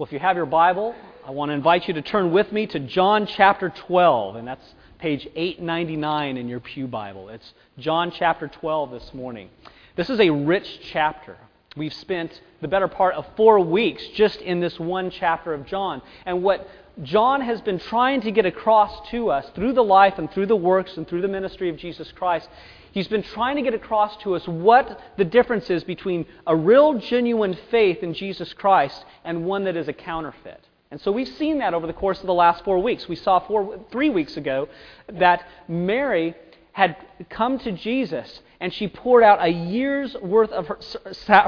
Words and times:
Well, 0.00 0.06
if 0.06 0.14
you 0.14 0.18
have 0.18 0.36
your 0.36 0.46
Bible, 0.46 0.94
I 1.26 1.30
want 1.30 1.50
to 1.50 1.52
invite 1.52 1.86
you 1.86 1.92
to 1.92 2.00
turn 2.00 2.32
with 2.32 2.52
me 2.52 2.66
to 2.68 2.80
John 2.80 3.26
chapter 3.26 3.68
12, 3.68 4.36
and 4.36 4.48
that's 4.48 4.64
page 4.98 5.28
899 5.36 6.38
in 6.38 6.48
your 6.48 6.58
Pew 6.58 6.86
Bible. 6.86 7.28
It's 7.28 7.52
John 7.78 8.10
chapter 8.10 8.48
12 8.48 8.92
this 8.92 9.12
morning. 9.12 9.50
This 9.96 10.08
is 10.08 10.18
a 10.18 10.30
rich 10.30 10.80
chapter. 10.90 11.36
We've 11.76 11.92
spent 11.92 12.40
the 12.62 12.66
better 12.66 12.88
part 12.88 13.14
of 13.14 13.26
four 13.36 13.60
weeks 13.60 14.02
just 14.14 14.40
in 14.40 14.60
this 14.60 14.80
one 14.80 15.10
chapter 15.10 15.52
of 15.52 15.66
John. 15.66 16.00
And 16.24 16.42
what 16.42 16.66
John 17.02 17.42
has 17.42 17.60
been 17.60 17.78
trying 17.78 18.22
to 18.22 18.30
get 18.30 18.46
across 18.46 19.06
to 19.10 19.30
us 19.30 19.50
through 19.54 19.74
the 19.74 19.84
life 19.84 20.14
and 20.16 20.30
through 20.32 20.46
the 20.46 20.56
works 20.56 20.96
and 20.96 21.06
through 21.06 21.20
the 21.20 21.28
ministry 21.28 21.68
of 21.68 21.76
Jesus 21.76 22.10
Christ 22.12 22.48
He's 22.92 23.08
been 23.08 23.22
trying 23.22 23.56
to 23.56 23.62
get 23.62 23.74
across 23.74 24.16
to 24.22 24.34
us 24.34 24.46
what 24.48 25.00
the 25.16 25.24
difference 25.24 25.70
is 25.70 25.84
between 25.84 26.26
a 26.46 26.56
real, 26.56 26.94
genuine 26.98 27.56
faith 27.70 28.02
in 28.02 28.14
Jesus 28.14 28.52
Christ 28.52 29.04
and 29.24 29.44
one 29.44 29.64
that 29.64 29.76
is 29.76 29.88
a 29.88 29.92
counterfeit. 29.92 30.66
And 30.90 31.00
so 31.00 31.12
we've 31.12 31.28
seen 31.28 31.58
that 31.58 31.72
over 31.72 31.86
the 31.86 31.92
course 31.92 32.20
of 32.20 32.26
the 32.26 32.34
last 32.34 32.64
four 32.64 32.82
weeks. 32.82 33.08
We 33.08 33.14
saw 33.14 33.38
four, 33.40 33.78
three 33.92 34.10
weeks 34.10 34.36
ago 34.36 34.68
that 35.08 35.46
Mary 35.68 36.34
had 36.72 36.96
come 37.28 37.58
to 37.60 37.72
Jesus 37.72 38.40
and 38.60 38.72
she 38.72 38.88
poured 38.88 39.22
out 39.22 39.42
a 39.42 39.48
year's 39.48 40.14
worth 40.16 40.50
of 40.50 40.66
her, 40.66 40.78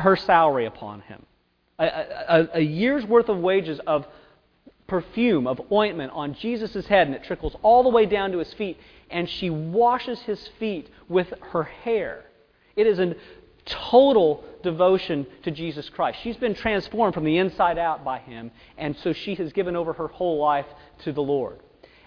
her 0.00 0.16
salary 0.16 0.66
upon 0.66 1.00
him. 1.02 1.27
A, 1.78 1.84
a, 1.84 2.48
a 2.55 2.61
year's 2.61 3.05
worth 3.05 3.28
of 3.28 3.38
wages 3.38 3.80
of 3.80 4.06
perfume, 4.86 5.47
of 5.47 5.61
ointment 5.72 6.12
on 6.14 6.34
Jesus' 6.34 6.86
head, 6.86 7.06
and 7.06 7.16
it 7.16 7.24
trickles 7.24 7.56
all 7.62 7.83
the 7.83 7.88
way 7.88 8.06
down 8.06 8.30
to 8.33 8.38
his 8.38 8.52
feet 8.55 8.78
and 9.12 9.29
she 9.29 9.51
washes 9.51 10.21
his 10.23 10.48
feet 10.59 10.89
with 11.09 11.33
her 11.53 11.65
hair. 11.65 12.25
It 12.75 12.87
is 12.87 12.98
a 12.98 13.15
total 13.65 14.45
devotion 14.62 15.27
to 15.45 15.51
Jesus 15.51 15.89
Christ. 15.89 16.19
She's 16.23 16.37
been 16.37 16.55
transformed 16.55 17.15
from 17.15 17.25
the 17.25 17.39
inside 17.39 17.79
out 17.79 18.05
by 18.05 18.19
him, 18.19 18.51
and 18.77 18.97
so 18.97 19.12
she 19.12 19.34
has 19.37 19.53
given 19.53 19.77
over 19.77 19.93
her 19.93 20.09
whole 20.09 20.39
life 20.39 20.67
to 21.05 21.12
the 21.12 21.23
Lord. 21.23 21.61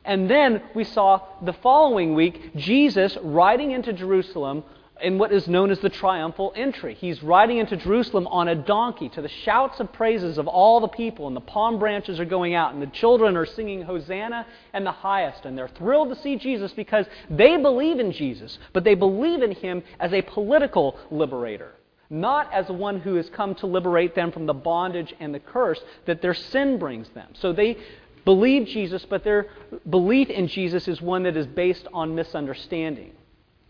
And 0.03 0.29
then 0.29 0.61
we 0.75 0.83
saw 0.83 1.21
the 1.41 1.53
following 1.53 2.13
week 2.13 2.55
Jesus 2.55 3.17
riding 3.21 3.71
into 3.71 3.93
Jerusalem 3.93 4.63
in 5.01 5.17
what 5.17 5.33
is 5.33 5.47
known 5.47 5.71
as 5.71 5.79
the 5.79 5.89
triumphal 5.89 6.53
entry. 6.55 6.93
He's 6.93 7.21
riding 7.21 7.57
into 7.57 7.75
Jerusalem 7.75 8.27
on 8.27 8.47
a 8.47 8.55
donkey 8.55 9.09
to 9.09 9.21
the 9.21 9.29
shouts 9.29 9.79
of 9.79 9.91
praises 9.91 10.37
of 10.37 10.47
all 10.47 10.79
the 10.79 10.87
people, 10.87 11.27
and 11.27 11.35
the 11.35 11.41
palm 11.41 11.79
branches 11.79 12.19
are 12.19 12.25
going 12.25 12.53
out, 12.53 12.73
and 12.73 12.81
the 12.81 12.87
children 12.87 13.35
are 13.35 13.45
singing 13.45 13.81
Hosanna 13.81 14.47
and 14.73 14.85
the 14.85 14.91
highest, 14.91 15.45
and 15.45 15.57
they're 15.57 15.67
thrilled 15.67 16.09
to 16.09 16.21
see 16.21 16.37
Jesus 16.37 16.71
because 16.71 17.05
they 17.29 17.57
believe 17.57 17.99
in 17.99 18.11
Jesus, 18.11 18.57
but 18.71 18.83
they 18.83 18.95
believe 18.95 19.41
in 19.41 19.51
him 19.51 19.83
as 19.99 20.13
a 20.13 20.21
political 20.21 20.97
liberator. 21.11 21.73
Not 22.09 22.53
as 22.53 22.69
one 22.69 22.99
who 22.99 23.15
has 23.15 23.29
come 23.29 23.55
to 23.55 23.67
liberate 23.67 24.15
them 24.15 24.31
from 24.31 24.45
the 24.45 24.53
bondage 24.53 25.13
and 25.19 25.33
the 25.33 25.39
curse 25.39 25.81
that 26.05 26.21
their 26.21 26.35
sin 26.35 26.77
brings 26.77 27.09
them. 27.09 27.29
So 27.33 27.51
they 27.51 27.77
believe 28.23 28.67
Jesus, 28.67 29.05
but 29.05 29.23
their 29.23 29.47
belief 29.89 30.29
in 30.29 30.47
Jesus 30.47 30.87
is 30.87 31.01
one 31.01 31.23
that 31.23 31.35
is 31.35 31.47
based 31.47 31.87
on 31.93 32.15
misunderstanding. 32.15 33.11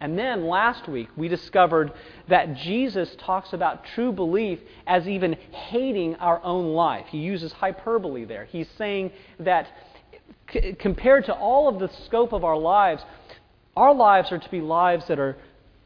And 0.02 0.20
then 0.20 0.48
last 0.48 0.90
week, 0.90 1.08
we 1.16 1.28
discovered 1.28 1.94
that 2.28 2.56
Jesus 2.56 3.16
talks 3.18 3.54
about 3.54 3.86
true 3.96 4.12
belief 4.12 4.60
as 4.86 5.08
even 5.08 5.34
hating 5.52 6.16
our 6.16 6.44
own 6.44 6.74
life. 6.74 7.06
He 7.08 7.20
uses 7.20 7.54
hyperbole 7.54 8.26
there. 8.26 8.46
He's 8.46 8.68
saying 8.78 9.12
that 9.40 9.68
c- 10.52 10.74
compared 10.74 11.26
to 11.26 11.34
all 11.34 11.70
of 11.70 11.80
the 11.80 11.88
scope 12.06 12.34
of 12.34 12.44
our 12.44 12.58
lives, 12.58 13.04
our 13.78 13.94
lives 13.94 14.32
are 14.32 14.38
to 14.38 14.50
be 14.50 14.60
lives 14.60 15.08
that 15.08 15.18
are, 15.18 15.38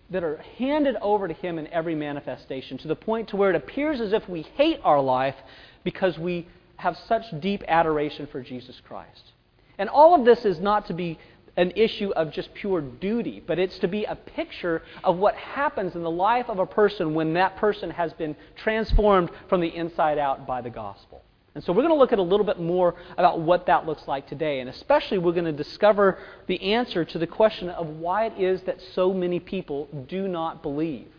that 0.09 0.23
are 0.23 0.37
handed 0.57 0.95
over 1.01 1.27
to 1.27 1.33
Him 1.35 1.59
in 1.59 1.67
every 1.67 1.95
manifestation, 1.95 2.79
to 2.79 2.87
the 2.87 2.95
point 2.95 3.29
to 3.29 3.35
where 3.35 3.51
it 3.51 3.55
appears 3.55 4.01
as 4.01 4.11
if 4.11 4.27
we 4.27 4.41
hate 4.41 4.79
our 4.83 4.99
life 4.99 5.35
because 5.83 6.17
we 6.17 6.47
have 6.77 6.97
such 7.07 7.23
deep 7.41 7.63
adoration 7.67 8.27
for 8.31 8.41
Jesus 8.41 8.81
Christ. 8.87 9.33
And 9.77 9.87
all 9.87 10.13
of 10.13 10.25
this 10.25 10.45
is 10.45 10.59
not 10.59 10.87
to 10.87 10.93
be 10.93 11.19
an 11.59 11.73
issue 11.75 12.09
of 12.11 12.31
just 12.31 12.53
pure 12.53 12.79
duty, 12.79 13.43
but 13.45 13.59
it's 13.59 13.77
to 13.79 13.87
be 13.89 14.05
a 14.05 14.15
picture 14.15 14.81
of 15.03 15.17
what 15.17 15.35
happens 15.35 15.93
in 15.93 16.03
the 16.03 16.09
life 16.09 16.45
of 16.47 16.57
a 16.57 16.65
person 16.65 17.13
when 17.13 17.33
that 17.33 17.57
person 17.57 17.89
has 17.89 18.13
been 18.13 18.33
transformed 18.55 19.29
from 19.49 19.59
the 19.59 19.67
inside 19.67 20.17
out 20.17 20.47
by 20.47 20.61
the 20.61 20.69
gospel. 20.69 21.21
And 21.55 21.61
so 21.61 21.73
we're 21.73 21.81
going 21.81 21.93
to 21.93 21.99
look 21.99 22.13
at 22.13 22.19
a 22.19 22.23
little 22.23 22.45
bit 22.45 22.61
more 22.61 22.95
about 23.17 23.41
what 23.41 23.65
that 23.65 23.85
looks 23.85 24.07
like 24.07 24.29
today. 24.29 24.61
And 24.61 24.69
especially, 24.69 25.17
we're 25.17 25.33
going 25.33 25.43
to 25.43 25.51
discover 25.51 26.17
the 26.47 26.73
answer 26.73 27.03
to 27.03 27.19
the 27.19 27.27
question 27.27 27.67
of 27.69 27.87
why 27.89 28.27
it 28.27 28.39
is 28.39 28.61
that 28.61 28.79
so 28.93 29.13
many 29.13 29.41
people 29.41 29.89
do 30.07 30.29
not 30.29 30.63
believe, 30.63 31.09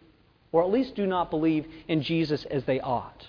or 0.53 0.63
at 0.63 0.71
least 0.71 0.95
do 0.95 1.07
not 1.07 1.29
believe 1.29 1.67
in 1.87 2.01
Jesus 2.03 2.47
as 2.47 2.65
they 2.65 2.81
ought. 2.81 3.29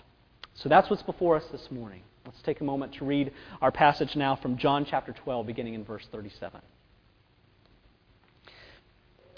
So 0.54 0.70
that's 0.70 0.90
what's 0.90 1.04
before 1.04 1.36
us 1.36 1.46
this 1.52 1.70
morning. 1.72 2.04
Let's 2.26 2.42
take 2.44 2.62
a 2.62 2.64
moment 2.64 2.94
to 2.94 3.06
read 3.06 3.34
our 3.62 3.72
passage 3.72 4.16
now 4.16 4.38
from 4.38 4.56
John 4.56 4.86
chapter 4.86 5.12
12, 5.12 5.46
beginning 5.46 5.74
in 5.74 5.84
verse 5.84 6.08
37 6.10 6.62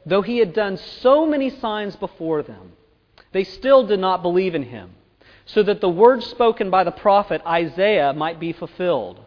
though 0.06 0.22
he 0.22 0.38
had 0.38 0.53
done 0.53 0.78
so 0.78 1.25
many 1.25 1.50
signs 1.50 1.96
before 1.96 2.44
them, 2.44 2.74
they 3.31 3.44
still 3.44 3.86
did 3.86 4.00
not 4.00 4.22
believe 4.22 4.56
in 4.56 4.64
him, 4.64 4.91
so 5.46 5.64
that 5.64 5.81
the 5.81 5.90
words 5.90 6.25
spoken 6.25 6.69
by 6.69 6.84
the 6.84 6.91
prophet 6.91 7.41
Isaiah 7.46 8.14
might 8.14 8.40
be 8.40 8.53
fulfilled. 8.53 9.19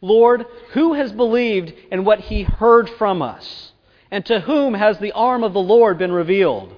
Lord, 0.00 0.46
who 0.72 0.92
has 0.92 1.12
believed 1.12 1.72
in 1.90 2.04
what 2.04 2.20
he 2.20 2.42
heard 2.42 2.90
from 2.90 3.22
us? 3.22 3.72
And 4.10 4.24
to 4.26 4.40
whom 4.40 4.74
has 4.74 4.98
the 4.98 5.12
arm 5.12 5.42
of 5.42 5.54
the 5.54 5.60
Lord 5.60 5.98
been 5.98 6.12
revealed? 6.12 6.76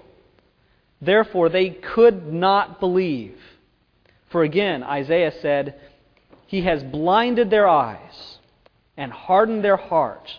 Therefore, 1.02 1.48
they 1.48 1.70
could 1.70 2.32
not 2.32 2.80
believe. 2.80 3.38
For 4.28 4.42
again, 4.42 4.82
Isaiah 4.82 5.32
said, 5.42 5.74
He 6.46 6.62
has 6.62 6.82
blinded 6.82 7.50
their 7.50 7.68
eyes 7.68 8.38
and 8.96 9.12
hardened 9.12 9.62
their 9.64 9.76
heart 9.76 10.38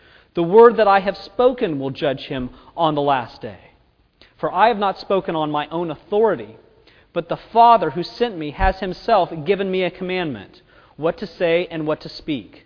The 0.33 0.43
word 0.43 0.77
that 0.77 0.87
I 0.87 0.99
have 0.99 1.17
spoken 1.17 1.79
will 1.79 1.89
judge 1.89 2.25
him 2.25 2.51
on 2.75 2.95
the 2.95 3.01
last 3.01 3.41
day. 3.41 3.59
For 4.37 4.51
I 4.53 4.69
have 4.69 4.77
not 4.77 4.99
spoken 4.99 5.35
on 5.35 5.51
my 5.51 5.67
own 5.67 5.91
authority, 5.91 6.57
but 7.13 7.29
the 7.29 7.37
Father 7.37 7.91
who 7.91 8.03
sent 8.03 8.37
me 8.37 8.51
has 8.51 8.79
himself 8.79 9.31
given 9.45 9.69
me 9.69 9.83
a 9.83 9.91
commandment 9.91 10.61
what 10.95 11.17
to 11.17 11.27
say 11.27 11.67
and 11.69 11.85
what 11.85 12.01
to 12.01 12.09
speak. 12.09 12.65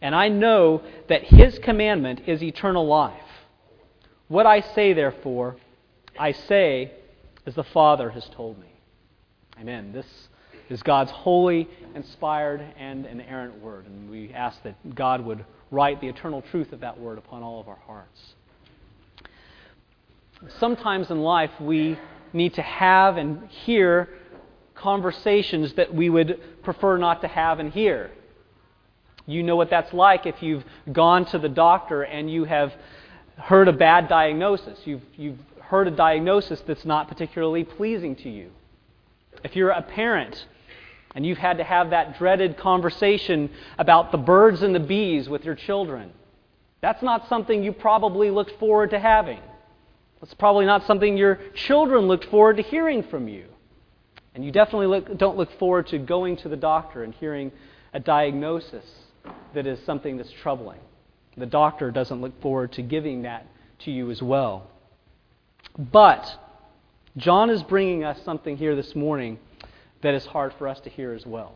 And 0.00 0.14
I 0.14 0.28
know 0.28 0.82
that 1.08 1.24
his 1.24 1.58
commandment 1.58 2.22
is 2.26 2.42
eternal 2.42 2.86
life. 2.86 3.22
What 4.28 4.46
I 4.46 4.60
say, 4.60 4.92
therefore, 4.92 5.56
I 6.18 6.32
say 6.32 6.92
as 7.44 7.54
the 7.54 7.64
Father 7.64 8.10
has 8.10 8.28
told 8.30 8.58
me. 8.58 8.80
Amen. 9.60 9.92
This 9.92 10.28
is 10.68 10.82
God's 10.82 11.10
holy, 11.10 11.68
inspired, 11.94 12.60
and 12.78 13.06
inerrant 13.06 13.60
word. 13.60 13.86
And 13.86 14.10
we 14.10 14.32
ask 14.32 14.62
that 14.64 14.94
God 14.94 15.24
would 15.24 15.44
write 15.70 16.00
the 16.00 16.08
eternal 16.08 16.42
truth 16.50 16.72
of 16.72 16.80
that 16.80 16.98
word 16.98 17.18
upon 17.18 17.42
all 17.42 17.60
of 17.60 17.68
our 17.68 17.78
hearts. 17.86 18.34
Sometimes 20.58 21.10
in 21.10 21.20
life, 21.20 21.50
we 21.60 21.98
need 22.32 22.54
to 22.54 22.62
have 22.62 23.16
and 23.16 23.48
hear 23.48 24.08
conversations 24.74 25.72
that 25.74 25.94
we 25.94 26.10
would 26.10 26.62
prefer 26.62 26.98
not 26.98 27.22
to 27.22 27.28
have 27.28 27.58
and 27.58 27.72
hear. 27.72 28.10
You 29.26 29.42
know 29.42 29.56
what 29.56 29.70
that's 29.70 29.92
like 29.92 30.26
if 30.26 30.42
you've 30.42 30.64
gone 30.92 31.24
to 31.26 31.38
the 31.38 31.48
doctor 31.48 32.02
and 32.02 32.30
you 32.30 32.44
have 32.44 32.72
heard 33.36 33.68
a 33.68 33.72
bad 33.72 34.08
diagnosis. 34.08 34.78
You've, 34.84 35.02
you've 35.16 35.38
heard 35.60 35.88
a 35.88 35.90
diagnosis 35.90 36.60
that's 36.66 36.84
not 36.84 37.08
particularly 37.08 37.64
pleasing 37.64 38.14
to 38.16 38.30
you. 38.30 38.50
If 39.42 39.56
you're 39.56 39.70
a 39.70 39.82
parent 39.82 40.46
And 41.16 41.24
you've 41.24 41.38
had 41.38 41.56
to 41.56 41.64
have 41.64 41.90
that 41.90 42.18
dreaded 42.18 42.58
conversation 42.58 43.48
about 43.78 44.12
the 44.12 44.18
birds 44.18 44.62
and 44.62 44.74
the 44.74 44.80
bees 44.80 45.30
with 45.30 45.46
your 45.46 45.54
children. 45.54 46.12
That's 46.82 47.02
not 47.02 47.26
something 47.30 47.64
you 47.64 47.72
probably 47.72 48.30
looked 48.30 48.58
forward 48.60 48.90
to 48.90 48.98
having. 48.98 49.40
That's 50.20 50.34
probably 50.34 50.66
not 50.66 50.86
something 50.86 51.16
your 51.16 51.40
children 51.54 52.06
looked 52.06 52.26
forward 52.26 52.58
to 52.58 52.62
hearing 52.62 53.02
from 53.02 53.28
you. 53.28 53.46
And 54.34 54.44
you 54.44 54.52
definitely 54.52 54.88
look, 54.88 55.16
don't 55.16 55.38
look 55.38 55.58
forward 55.58 55.86
to 55.86 55.98
going 55.98 56.36
to 56.36 56.50
the 56.50 56.56
doctor 56.56 57.02
and 57.02 57.14
hearing 57.14 57.50
a 57.94 57.98
diagnosis 57.98 58.84
that 59.54 59.66
is 59.66 59.82
something 59.86 60.18
that's 60.18 60.30
troubling. 60.30 60.80
The 61.38 61.46
doctor 61.46 61.90
doesn't 61.90 62.20
look 62.20 62.38
forward 62.42 62.72
to 62.72 62.82
giving 62.82 63.22
that 63.22 63.46
to 63.80 63.90
you 63.90 64.10
as 64.10 64.20
well. 64.20 64.70
But 65.78 66.30
John 67.16 67.48
is 67.48 67.62
bringing 67.62 68.04
us 68.04 68.22
something 68.22 68.58
here 68.58 68.76
this 68.76 68.94
morning 68.94 69.38
that 70.06 70.14
is 70.14 70.24
hard 70.26 70.54
for 70.56 70.68
us 70.68 70.78
to 70.80 70.90
hear 70.90 71.12
as 71.12 71.26
well. 71.26 71.52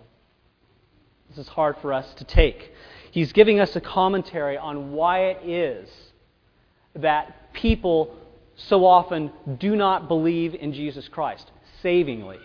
This 1.28 1.38
is 1.38 1.48
hard 1.48 1.76
for 1.80 1.92
us 1.92 2.12
to 2.14 2.24
take. 2.24 2.72
He's 3.12 3.32
giving 3.32 3.60
us 3.60 3.76
a 3.76 3.80
commentary 3.80 4.58
on 4.58 4.90
why 4.90 5.20
it 5.20 5.48
is 5.48 5.88
that 6.96 7.52
people 7.52 8.16
so 8.56 8.84
often 8.84 9.30
do 9.60 9.76
not 9.76 10.08
believe 10.08 10.56
in 10.56 10.72
Jesus 10.72 11.06
Christ 11.06 11.48
savingly. 11.80 12.38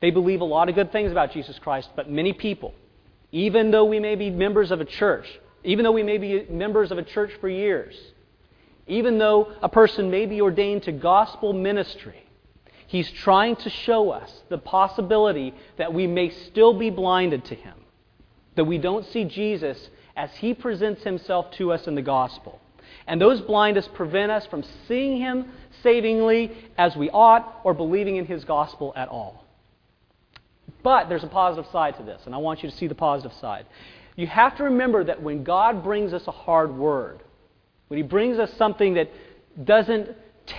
They 0.00 0.10
believe 0.10 0.40
a 0.40 0.46
lot 0.46 0.70
of 0.70 0.74
good 0.74 0.92
things 0.92 1.12
about 1.12 1.32
Jesus 1.32 1.58
Christ, 1.58 1.90
but 1.94 2.10
many 2.10 2.32
people, 2.32 2.72
even 3.30 3.70
though 3.70 3.84
we 3.84 4.00
may 4.00 4.14
be 4.14 4.30
members 4.30 4.70
of 4.70 4.80
a 4.80 4.86
church, 4.86 5.26
even 5.62 5.84
though 5.84 5.92
we 5.92 6.02
may 6.02 6.16
be 6.16 6.46
members 6.48 6.90
of 6.90 6.96
a 6.96 7.02
church 7.02 7.32
for 7.38 7.50
years, 7.50 7.94
even 8.86 9.18
though 9.18 9.52
a 9.60 9.68
person 9.68 10.10
may 10.10 10.24
be 10.24 10.40
ordained 10.40 10.84
to 10.84 10.92
gospel 10.92 11.52
ministry, 11.52 12.24
he's 12.90 13.08
trying 13.10 13.54
to 13.54 13.70
show 13.70 14.10
us 14.10 14.42
the 14.48 14.58
possibility 14.58 15.54
that 15.78 15.94
we 15.94 16.08
may 16.08 16.28
still 16.28 16.74
be 16.74 16.90
blinded 16.90 17.44
to 17.44 17.54
him, 17.54 17.74
that 18.56 18.64
we 18.64 18.78
don't 18.78 19.06
see 19.06 19.24
Jesus 19.24 19.88
as 20.16 20.30
he 20.34 20.54
presents 20.54 21.04
himself 21.04 21.52
to 21.52 21.72
us 21.72 21.86
in 21.86 21.94
the 21.94 22.02
gospel. 22.02 22.60
And 23.06 23.20
those 23.20 23.40
blindness 23.40 23.88
prevent 23.94 24.32
us 24.32 24.44
from 24.46 24.64
seeing 24.88 25.20
him 25.20 25.46
savingly 25.84 26.50
as 26.76 26.96
we 26.96 27.08
ought 27.10 27.60
or 27.62 27.74
believing 27.74 28.16
in 28.16 28.26
his 28.26 28.44
gospel 28.44 28.92
at 28.96 29.08
all. 29.08 29.44
But 30.82 31.08
there's 31.08 31.22
a 31.22 31.28
positive 31.28 31.70
side 31.70 31.96
to 31.98 32.02
this, 32.02 32.22
and 32.26 32.34
I 32.34 32.38
want 32.38 32.64
you 32.64 32.70
to 32.70 32.76
see 32.76 32.88
the 32.88 32.94
positive 32.96 33.36
side. 33.38 33.66
You 34.16 34.26
have 34.26 34.56
to 34.56 34.64
remember 34.64 35.04
that 35.04 35.22
when 35.22 35.44
God 35.44 35.84
brings 35.84 36.12
us 36.12 36.26
a 36.26 36.32
hard 36.32 36.74
word, 36.74 37.20
when 37.86 37.98
He 37.98 38.02
brings 38.02 38.38
us 38.38 38.52
something 38.58 38.94
that 38.94 39.10
doesn't 39.62 40.08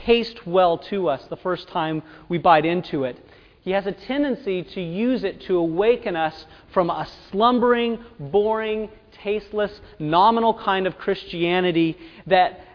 taste 0.05 0.45
well 0.47 0.77
to 0.77 1.09
us 1.09 1.23
the 1.25 1.37
first 1.37 1.67
time 1.67 2.03
we 2.29 2.37
bite 2.37 2.65
into 2.65 3.03
it, 3.03 3.17
He 3.61 3.71
has 3.71 3.85
a 3.85 3.91
tendency 3.91 4.63
to 4.63 4.81
use 4.81 5.23
it 5.23 5.41
to 5.41 5.57
awaken 5.57 6.15
us 6.15 6.45
from 6.73 6.89
a 6.89 7.07
slumbering, 7.29 8.03
boring, 8.19 8.89
tasteless, 9.23 9.81
nominal 9.99 10.53
kind 10.53 10.87
of 10.87 10.97
Christianity 10.97 11.97
that 12.27 12.65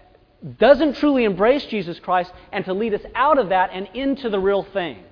doesn't 0.59 0.95
truly 0.95 1.25
embrace 1.25 1.65
Jesus 1.67 1.99
Christ 1.99 2.33
and 2.53 2.65
to 2.67 2.73
lead 2.73 2.95
us 2.95 3.03
out 3.15 3.39
of 3.39 3.49
that 3.49 3.71
and 3.73 3.89
into 3.95 4.29
the 4.31 4.39
real 4.39 4.63
thing. 4.63 5.03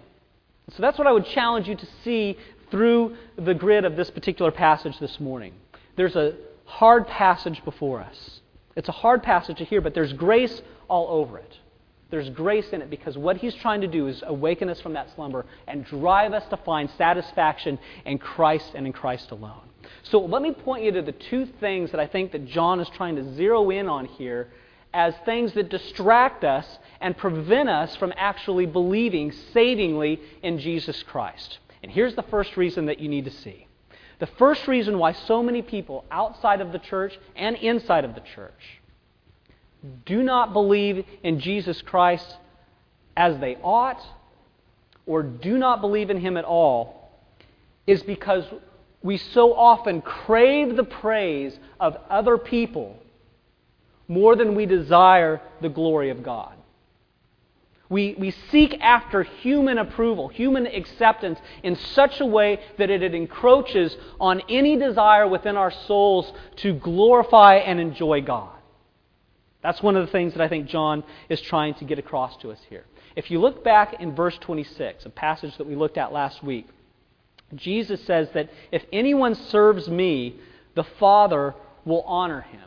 So 0.70 0.80
that's 0.80 0.98
what 0.98 1.06
I 1.06 1.12
would 1.12 1.26
challenge 1.26 1.68
you 1.68 1.74
to 1.74 1.86
see 2.04 2.38
through 2.70 3.16
the 3.36 3.54
grid 3.54 3.84
of 3.84 3.96
this 3.96 4.10
particular 4.10 4.50
passage 4.50 4.98
this 4.98 5.20
morning. 5.20 5.52
There's 5.96 6.16
a 6.16 6.34
hard 6.64 7.06
passage 7.06 7.64
before 7.64 8.00
us. 8.00 8.40
It's 8.76 8.88
a 8.88 8.92
hard 8.92 9.22
passage 9.22 9.58
to 9.58 9.64
hear, 9.64 9.80
but 9.80 9.94
there's 9.94 10.12
grace 10.12 10.62
all 10.88 11.08
over 11.08 11.38
it. 11.38 11.58
There's 12.10 12.30
grace 12.30 12.68
in 12.72 12.82
it 12.82 12.90
because 12.90 13.18
what 13.18 13.38
he's 13.38 13.54
trying 13.54 13.80
to 13.80 13.86
do 13.86 14.06
is 14.06 14.22
awaken 14.26 14.68
us 14.68 14.80
from 14.80 14.92
that 14.92 15.12
slumber 15.14 15.46
and 15.66 15.84
drive 15.84 16.32
us 16.32 16.46
to 16.50 16.56
find 16.58 16.88
satisfaction 16.96 17.78
in 18.04 18.18
Christ 18.18 18.72
and 18.74 18.86
in 18.86 18.92
Christ 18.92 19.30
alone. 19.30 19.62
So 20.04 20.20
let 20.20 20.42
me 20.42 20.52
point 20.52 20.84
you 20.84 20.92
to 20.92 21.02
the 21.02 21.12
two 21.12 21.46
things 21.60 21.90
that 21.90 22.00
I 22.00 22.06
think 22.06 22.32
that 22.32 22.46
John 22.46 22.80
is 22.80 22.88
trying 22.90 23.16
to 23.16 23.34
zero 23.34 23.70
in 23.70 23.88
on 23.88 24.06
here 24.06 24.50
as 24.92 25.14
things 25.24 25.52
that 25.54 25.70
distract 25.70 26.44
us 26.44 26.78
and 27.00 27.16
prevent 27.16 27.68
us 27.68 27.96
from 27.96 28.12
actually 28.16 28.66
believing 28.66 29.32
savingly 29.52 30.20
in 30.42 30.58
Jesus 30.58 31.02
Christ. 31.02 31.58
And 31.82 31.90
here's 31.90 32.14
the 32.14 32.22
first 32.22 32.56
reason 32.56 32.86
that 32.86 33.00
you 33.00 33.08
need 33.08 33.24
to 33.24 33.30
see. 33.30 33.66
The 34.20 34.26
first 34.26 34.68
reason 34.68 34.98
why 34.98 35.12
so 35.12 35.42
many 35.42 35.62
people 35.62 36.04
outside 36.10 36.60
of 36.60 36.70
the 36.70 36.78
church 36.78 37.18
and 37.34 37.56
inside 37.56 38.04
of 38.04 38.14
the 38.14 38.20
church 38.20 38.80
do 40.04 40.22
not 40.22 40.52
believe 40.52 41.04
in 41.22 41.40
Jesus 41.40 41.82
Christ 41.82 42.36
as 43.16 43.38
they 43.38 43.56
ought 43.62 44.00
or 45.06 45.22
do 45.22 45.58
not 45.58 45.80
believe 45.80 46.10
in 46.10 46.18
Him 46.20 46.36
at 46.36 46.44
all 46.44 47.10
is 47.86 48.02
because 48.02 48.44
we 49.02 49.18
so 49.18 49.52
often 49.54 50.00
crave 50.00 50.76
the 50.76 50.84
praise 50.84 51.58
of 51.78 51.96
other 52.08 52.38
people 52.38 52.98
more 54.08 54.36
than 54.36 54.54
we 54.54 54.66
desire 54.66 55.40
the 55.60 55.68
glory 55.68 56.10
of 56.10 56.22
God. 56.22 56.54
We, 57.90 58.14
we 58.18 58.30
seek 58.50 58.80
after 58.80 59.22
human 59.22 59.76
approval, 59.76 60.28
human 60.28 60.66
acceptance 60.66 61.38
in 61.62 61.76
such 61.76 62.20
a 62.20 62.26
way 62.26 62.60
that 62.78 62.88
it, 62.88 63.02
it 63.02 63.14
encroaches 63.14 63.94
on 64.18 64.40
any 64.48 64.76
desire 64.76 65.28
within 65.28 65.56
our 65.56 65.70
souls 65.70 66.32
to 66.56 66.72
glorify 66.72 67.56
and 67.56 67.78
enjoy 67.78 68.22
God. 68.22 68.50
That's 69.64 69.82
one 69.82 69.96
of 69.96 70.04
the 70.04 70.12
things 70.12 70.34
that 70.34 70.42
I 70.42 70.48
think 70.48 70.66
John 70.68 71.02
is 71.30 71.40
trying 71.40 71.72
to 71.76 71.86
get 71.86 71.98
across 71.98 72.36
to 72.42 72.52
us 72.52 72.60
here. 72.68 72.84
If 73.16 73.30
you 73.30 73.40
look 73.40 73.64
back 73.64 73.98
in 73.98 74.14
verse 74.14 74.36
26, 74.42 75.06
a 75.06 75.10
passage 75.10 75.56
that 75.56 75.66
we 75.66 75.74
looked 75.74 75.96
at 75.96 76.12
last 76.12 76.44
week, 76.44 76.68
Jesus 77.54 78.04
says 78.04 78.28
that 78.34 78.50
if 78.70 78.84
anyone 78.92 79.34
serves 79.34 79.88
me, 79.88 80.36
the 80.74 80.84
Father 80.84 81.54
will 81.86 82.02
honor 82.02 82.42
him. 82.42 82.60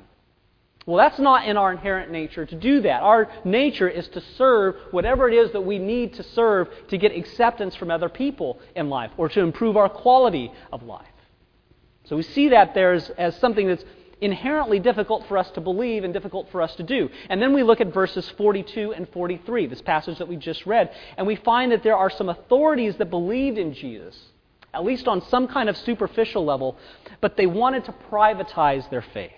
Well, 0.88 0.98
that's 0.98 1.20
not 1.20 1.48
in 1.48 1.56
our 1.56 1.72
inherent 1.72 2.12
nature 2.12 2.46
to 2.46 2.56
do 2.56 2.82
that. 2.82 3.04
Our 3.04 3.30
nature 3.46 3.90
is 3.90 4.08
to 4.10 4.22
serve 4.38 4.76
whatever 4.92 5.28
it 5.28 5.36
is 5.36 5.52
that 5.52 5.62
we 5.62 5.78
need 5.78 6.14
to 6.14 6.24
serve 6.24 6.70
to 6.88 6.98
get 6.98 7.16
acceptance 7.16 7.76
from 7.76 7.92
other 7.92 8.10
people 8.10 8.60
in 8.76 8.90
life 8.90 9.12
or 9.18 9.30
to 9.30 9.42
improve 9.42 9.78
our 9.78 9.90
quality 9.90 10.52
of 10.72 10.82
life. 10.82 11.06
So 12.06 12.16
we 12.16 12.24
see 12.24 12.50
that 12.50 12.74
there 12.74 12.94
as, 12.94 13.10
as 13.12 13.38
something 13.38 13.68
that's 13.68 13.84
inherently 14.22 14.80
difficult 14.80 15.28
for 15.28 15.38
us 15.38 15.50
to 15.52 15.62
believe 15.62 16.04
and 16.04 16.14
difficult 16.14 16.50
for 16.52 16.62
us 16.62 16.76
to 16.76 16.84
do. 16.84 17.10
And 17.30 17.42
then 17.42 17.54
we 17.54 17.64
look 17.64 17.82
at 17.82 17.94
verses 17.94 18.30
42 18.38 18.94
and 18.94 19.08
43, 19.10 19.68
this 19.68 19.82
passage 19.82 20.18
that 20.18 20.28
we 20.28 20.36
just 20.36 20.66
read, 20.66 20.92
and 21.18 21.28
we 21.28 21.36
find 21.36 21.72
that 21.72 21.84
there 21.84 21.96
are 21.98 22.10
some 22.10 22.30
authorities 22.30 22.96
that 22.98 23.10
believed 23.10 23.58
in 23.58 23.74
Jesus, 23.74 24.18
at 24.74 24.84
least 24.84 25.08
on 25.08 25.22
some 25.30 25.48
kind 25.48 25.70
of 25.70 25.78
superficial 25.78 26.44
level, 26.46 26.78
but 27.22 27.38
they 27.38 27.48
wanted 27.48 27.86
to 27.86 27.94
privatize 28.12 28.90
their 28.90 29.04
faith. 29.14 29.32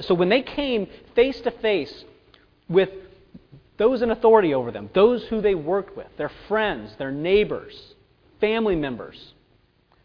So 0.00 0.14
when 0.14 0.28
they 0.28 0.42
came 0.42 0.88
face 1.14 1.40
to 1.42 1.50
face 1.50 2.04
with 2.68 2.90
those 3.76 4.02
in 4.02 4.10
authority 4.10 4.52
over 4.52 4.70
them, 4.72 4.90
those 4.92 5.24
who 5.24 5.40
they 5.40 5.54
worked 5.54 5.96
with, 5.96 6.08
their 6.16 6.32
friends, 6.48 6.94
their 6.98 7.12
neighbors, 7.12 7.94
family 8.40 8.76
members, 8.76 9.34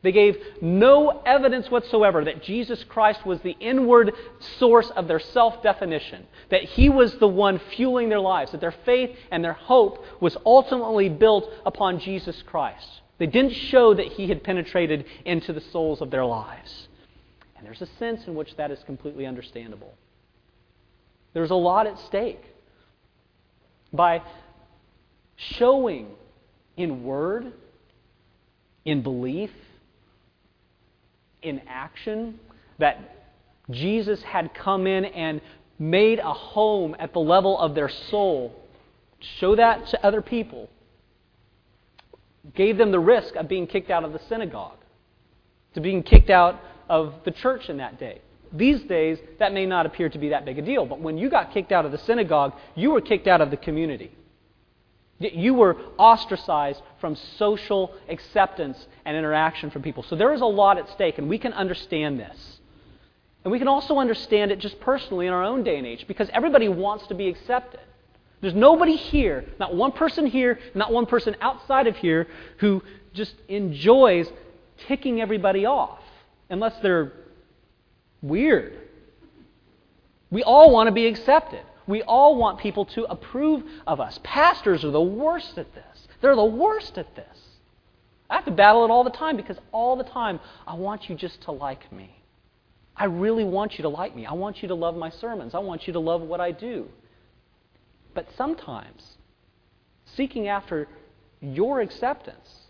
they 0.03 0.11
gave 0.11 0.37
no 0.61 1.21
evidence 1.25 1.71
whatsoever 1.71 2.25
that 2.25 2.43
Jesus 2.43 2.83
Christ 2.83 3.25
was 3.25 3.39
the 3.39 3.55
inward 3.59 4.13
source 4.59 4.89
of 4.91 5.07
their 5.07 5.19
self 5.19 5.63
definition, 5.63 6.27
that 6.51 6.63
He 6.63 6.89
was 6.89 7.17
the 7.17 7.27
one 7.27 7.59
fueling 7.75 8.09
their 8.09 8.19
lives, 8.19 8.51
that 8.51 8.61
their 8.61 8.75
faith 8.85 9.15
and 9.31 9.43
their 9.43 9.53
hope 9.53 10.05
was 10.21 10.35
ultimately 10.45 11.07
built 11.07 11.49
upon 11.65 11.99
Jesus 11.99 12.43
Christ. 12.43 12.85
They 13.17 13.27
didn't 13.27 13.53
show 13.53 13.93
that 13.93 14.07
He 14.07 14.27
had 14.27 14.43
penetrated 14.43 15.05
into 15.23 15.53
the 15.53 15.61
souls 15.61 16.01
of 16.01 16.11
their 16.11 16.25
lives. 16.25 16.89
And 17.55 17.65
there's 17.65 17.81
a 17.81 17.97
sense 17.97 18.27
in 18.27 18.35
which 18.35 18.57
that 18.57 18.71
is 18.71 18.79
completely 18.85 19.25
understandable. 19.25 19.93
There's 21.33 21.51
a 21.51 21.55
lot 21.55 21.87
at 21.87 21.97
stake. 21.99 22.43
By 23.93 24.21
showing 25.35 26.09
in 26.75 27.05
word, 27.05 27.53
in 28.83 29.01
belief, 29.01 29.51
in 31.43 31.61
action, 31.67 32.39
that 32.79 33.27
Jesus 33.69 34.21
had 34.23 34.53
come 34.53 34.87
in 34.87 35.05
and 35.05 35.41
made 35.79 36.19
a 36.19 36.33
home 36.33 36.95
at 36.99 37.13
the 37.13 37.19
level 37.19 37.57
of 37.57 37.75
their 37.75 37.89
soul, 37.89 38.53
show 39.39 39.55
that 39.55 39.87
to 39.87 40.05
other 40.05 40.21
people, 40.21 40.69
gave 42.55 42.77
them 42.77 42.91
the 42.91 42.99
risk 42.99 43.35
of 43.35 43.47
being 43.47 43.67
kicked 43.67 43.89
out 43.89 44.03
of 44.03 44.13
the 44.13 44.19
synagogue, 44.27 44.77
to 45.73 45.81
being 45.81 46.03
kicked 46.03 46.29
out 46.29 46.61
of 46.89 47.13
the 47.25 47.31
church 47.31 47.69
in 47.69 47.77
that 47.77 47.99
day. 47.99 48.21
These 48.51 48.83
days, 48.83 49.17
that 49.39 49.53
may 49.53 49.65
not 49.65 49.85
appear 49.85 50.09
to 50.09 50.17
be 50.19 50.29
that 50.29 50.45
big 50.45 50.59
a 50.59 50.61
deal, 50.61 50.85
but 50.85 50.99
when 50.99 51.17
you 51.17 51.29
got 51.29 51.53
kicked 51.53 51.71
out 51.71 51.85
of 51.85 51.91
the 51.91 51.97
synagogue, 51.97 52.53
you 52.75 52.91
were 52.91 53.01
kicked 53.01 53.27
out 53.27 53.41
of 53.41 53.49
the 53.49 53.57
community. 53.57 54.11
You 55.31 55.53
were 55.53 55.77
ostracized 55.97 56.81
from 56.99 57.15
social 57.37 57.93
acceptance 58.09 58.87
and 59.05 59.15
interaction 59.15 59.69
from 59.69 59.81
people. 59.81 60.03
So 60.03 60.15
there 60.15 60.33
is 60.33 60.41
a 60.41 60.45
lot 60.45 60.77
at 60.77 60.89
stake, 60.89 61.17
and 61.17 61.29
we 61.29 61.37
can 61.37 61.53
understand 61.53 62.19
this. 62.19 62.59
And 63.43 63.51
we 63.51 63.59
can 63.59 63.67
also 63.67 63.99
understand 63.99 64.51
it 64.51 64.59
just 64.59 64.79
personally 64.79 65.27
in 65.27 65.33
our 65.33 65.43
own 65.43 65.63
day 65.63 65.77
and 65.77 65.87
age 65.87 66.05
because 66.07 66.29
everybody 66.33 66.69
wants 66.69 67.07
to 67.07 67.13
be 67.13 67.27
accepted. 67.27 67.81
There's 68.41 68.53
nobody 68.53 68.95
here, 68.95 69.45
not 69.59 69.73
one 69.73 69.93
person 69.93 70.25
here, 70.25 70.59
not 70.75 70.91
one 70.91 71.05
person 71.05 71.35
outside 71.39 71.87
of 71.87 71.95
here, 71.95 72.27
who 72.57 72.83
just 73.13 73.35
enjoys 73.47 74.27
ticking 74.87 75.21
everybody 75.21 75.65
off, 75.65 75.99
unless 76.49 76.73
they're 76.81 77.13
weird. 78.21 78.79
We 80.29 80.43
all 80.43 80.71
want 80.71 80.87
to 80.87 80.91
be 80.91 81.07
accepted. 81.07 81.61
We 81.87 82.01
all 82.03 82.35
want 82.35 82.59
people 82.59 82.85
to 82.85 83.03
approve 83.05 83.63
of 83.85 83.99
us. 83.99 84.19
Pastors 84.23 84.83
are 84.83 84.91
the 84.91 85.01
worst 85.01 85.57
at 85.57 85.73
this. 85.73 86.07
They're 86.21 86.35
the 86.35 86.43
worst 86.43 86.97
at 86.97 87.15
this. 87.15 87.37
I 88.29 88.35
have 88.35 88.45
to 88.45 88.51
battle 88.51 88.85
it 88.85 88.89
all 88.91 89.03
the 89.03 89.09
time 89.09 89.37
because 89.37 89.57
all 89.71 89.95
the 89.95 90.03
time 90.03 90.39
I 90.65 90.75
want 90.75 91.09
you 91.09 91.15
just 91.15 91.41
to 91.43 91.51
like 91.51 91.91
me. 91.91 92.19
I 92.95 93.05
really 93.05 93.43
want 93.43 93.77
you 93.77 93.83
to 93.83 93.89
like 93.89 94.15
me. 94.15 94.25
I 94.25 94.33
want 94.33 94.61
you 94.61 94.67
to 94.69 94.75
love 94.75 94.95
my 94.95 95.09
sermons. 95.09 95.53
I 95.53 95.59
want 95.59 95.87
you 95.87 95.93
to 95.93 95.99
love 95.99 96.21
what 96.21 96.39
I 96.39 96.51
do. 96.51 96.87
But 98.13 98.27
sometimes 98.37 99.17
seeking 100.05 100.47
after 100.47 100.87
your 101.41 101.81
acceptance 101.81 102.62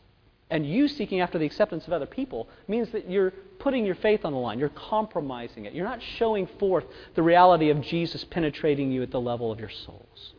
and 0.53 0.69
you 0.69 0.88
seeking 0.88 1.19
after 1.19 1.39
the 1.39 1.48
acceptance 1.48 1.88
of 1.88 1.93
other 1.93 2.05
people 2.05 2.48
means 2.67 2.88
that 2.91 3.10
you're 3.10 3.31
putting 3.57 3.88
your 3.88 3.95
faith 3.95 4.24
on 4.24 4.33
the 4.33 4.38
line. 4.38 4.60
You're 4.60 4.69
compromising 4.69 5.65
it. 5.65 5.74
You're 5.74 5.88
not 5.88 6.00
showing 6.19 6.45
forth 6.60 6.86
the 7.15 7.24
reality 7.24 7.72
of 7.72 7.81
Jesus 7.81 8.24
penetrating 8.25 8.91
you 8.91 9.01
at 9.01 9.10
the 9.10 9.19
level 9.19 9.51
of 9.51 9.60
your 9.60 9.72
souls. 9.72 10.33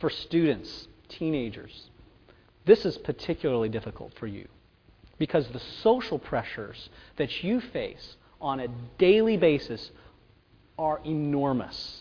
For 0.00 0.10
students, 0.10 0.88
teenagers, 1.08 1.90
this 2.66 2.84
is 2.84 2.98
particularly 2.98 3.68
difficult 3.68 4.12
for 4.18 4.26
you 4.26 4.48
because 5.18 5.46
the 5.50 5.62
social 5.84 6.18
pressures 6.18 6.88
that 7.18 7.44
you 7.44 7.60
face 7.60 8.16
on 8.40 8.58
a 8.58 8.66
daily 8.98 9.36
basis 9.36 9.92
are 10.76 11.00
enormous 11.04 12.00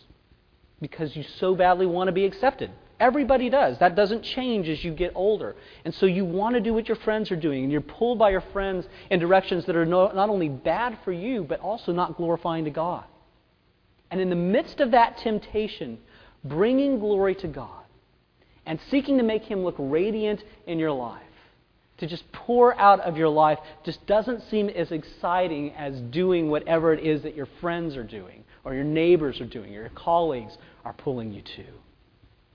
because 0.81 1.15
you 1.15 1.21
so 1.37 1.53
badly 1.53 1.85
want 1.85 2.07
to 2.07 2.11
be 2.11 2.25
accepted. 2.25 2.71
Everybody 2.99 3.49
does. 3.49 3.77
That 3.77 3.95
doesn't 3.95 4.23
change 4.23 4.67
as 4.67 4.83
you 4.83 4.91
get 4.91 5.11
older. 5.13 5.55
And 5.85 5.93
so 5.93 6.07
you 6.07 6.25
want 6.25 6.55
to 6.55 6.61
do 6.61 6.73
what 6.73 6.87
your 6.87 6.97
friends 6.97 7.31
are 7.31 7.35
doing, 7.35 7.63
and 7.63 7.71
you're 7.71 7.81
pulled 7.81 8.17
by 8.17 8.31
your 8.31 8.43
friends 8.53 8.87
in 9.11 9.19
directions 9.19 9.65
that 9.65 9.75
are 9.75 9.85
no, 9.85 10.11
not 10.11 10.29
only 10.29 10.49
bad 10.49 10.97
for 11.05 11.11
you, 11.11 11.43
but 11.43 11.59
also 11.59 11.91
not 11.91 12.17
glorifying 12.17 12.65
to 12.65 12.71
God. 12.71 13.03
And 14.09 14.19
in 14.19 14.29
the 14.29 14.35
midst 14.35 14.79
of 14.79 14.91
that 14.91 15.17
temptation, 15.17 15.99
bringing 16.43 16.99
glory 16.99 17.35
to 17.35 17.47
God 17.47 17.83
and 18.65 18.79
seeking 18.89 19.17
to 19.17 19.23
make 19.23 19.43
Him 19.43 19.63
look 19.63 19.75
radiant 19.77 20.43
in 20.65 20.79
your 20.79 20.91
life, 20.91 21.21
to 21.99 22.07
just 22.07 22.31
pour 22.31 22.77
out 22.79 22.99
of 23.01 23.17
your 23.17 23.29
life, 23.29 23.59
just 23.83 24.05
doesn't 24.07 24.41
seem 24.49 24.69
as 24.69 24.91
exciting 24.91 25.71
as 25.73 25.99
doing 26.01 26.49
whatever 26.49 26.93
it 26.93 27.03
is 27.05 27.23
that 27.23 27.35
your 27.35 27.47
friends 27.59 27.95
are 27.95 28.03
doing, 28.03 28.43
or 28.63 28.73
your 28.73 28.83
neighbors 28.83 29.39
are 29.39 29.45
doing, 29.45 29.75
or 29.75 29.81
your 29.81 29.89
colleagues 29.89 30.57
are 30.83 30.93
pulling 30.93 31.31
you 31.31 31.41
to. 31.41 31.63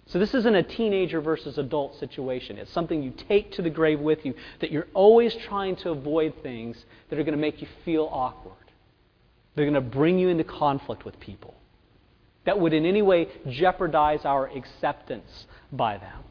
So, 0.07 0.19
this 0.19 0.35
isn't 0.35 0.55
a 0.55 0.63
teenager 0.63 1.21
versus 1.21 1.59
adult 1.59 1.99
situation. 1.99 2.59
It's 2.59 2.73
something 2.73 3.03
you 3.03 3.13
take 3.29 3.53
to 3.53 3.63
the 3.63 3.71
grave 3.71 4.01
with 4.01 4.27
you, 4.27 4.35
that 4.61 4.73
you're 4.73 4.89
always 4.95 5.35
trying 5.35 5.77
to 5.77 5.91
avoid 5.91 6.35
things 6.43 6.85
that 7.09 7.19
are 7.19 7.23
going 7.23 7.37
to 7.37 7.41
make 7.41 7.63
you 7.63 7.69
feel 7.85 8.09
awkward. 8.11 8.57
They're 9.55 9.65
going 9.65 9.75
to 9.75 9.81
bring 9.81 10.19
you 10.19 10.29
into 10.29 10.45
conflict 10.45 11.05
with 11.05 11.19
people 11.21 11.55
that 12.45 12.59
would 12.59 12.73
in 12.73 12.85
any 12.85 13.03
way 13.03 13.29
jeopardize 13.49 14.25
our 14.25 14.49
acceptance 14.49 15.47
by 15.71 15.99
them, 15.99 16.25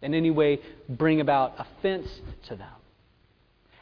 in 0.00 0.14
any 0.14 0.30
way 0.30 0.60
bring 0.88 1.20
about 1.20 1.54
offense 1.58 2.08
to 2.48 2.56
them. 2.56 2.68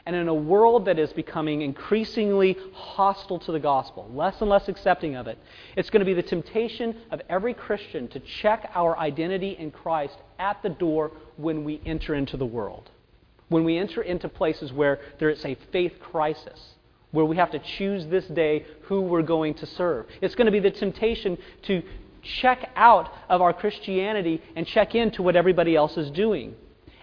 And 0.05 0.15
in 0.15 0.27
a 0.27 0.33
world 0.33 0.85
that 0.85 0.97
is 0.97 1.13
becoming 1.13 1.61
increasingly 1.61 2.57
hostile 2.73 3.39
to 3.39 3.51
the 3.51 3.59
gospel, 3.59 4.09
less 4.13 4.41
and 4.41 4.49
less 4.49 4.67
accepting 4.67 5.15
of 5.15 5.27
it, 5.27 5.37
it's 5.75 5.89
going 5.89 5.99
to 5.99 6.05
be 6.05 6.13
the 6.13 6.23
temptation 6.23 6.95
of 7.11 7.21
every 7.29 7.53
Christian 7.53 8.07
to 8.09 8.19
check 8.19 8.71
our 8.73 8.97
identity 8.97 9.51
in 9.51 9.69
Christ 9.71 10.17
at 10.39 10.61
the 10.63 10.69
door 10.69 11.11
when 11.37 11.63
we 11.63 11.81
enter 11.85 12.15
into 12.15 12.35
the 12.35 12.45
world. 12.45 12.89
When 13.49 13.63
we 13.63 13.77
enter 13.77 14.01
into 14.01 14.27
places 14.27 14.73
where 14.73 14.99
there 15.19 15.29
is 15.29 15.45
a 15.45 15.55
faith 15.71 15.99
crisis, 15.99 16.75
where 17.11 17.25
we 17.25 17.35
have 17.35 17.51
to 17.51 17.59
choose 17.59 18.05
this 18.07 18.25
day 18.27 18.65
who 18.83 19.01
we're 19.01 19.21
going 19.21 19.53
to 19.55 19.65
serve. 19.65 20.07
It's 20.21 20.35
going 20.35 20.45
to 20.45 20.51
be 20.51 20.59
the 20.59 20.71
temptation 20.71 21.37
to 21.63 21.83
check 22.21 22.69
out 22.75 23.13
of 23.29 23.41
our 23.41 23.53
Christianity 23.53 24.41
and 24.55 24.65
check 24.65 24.95
into 24.95 25.21
what 25.21 25.35
everybody 25.35 25.75
else 25.75 25.97
is 25.97 26.09
doing. 26.11 26.55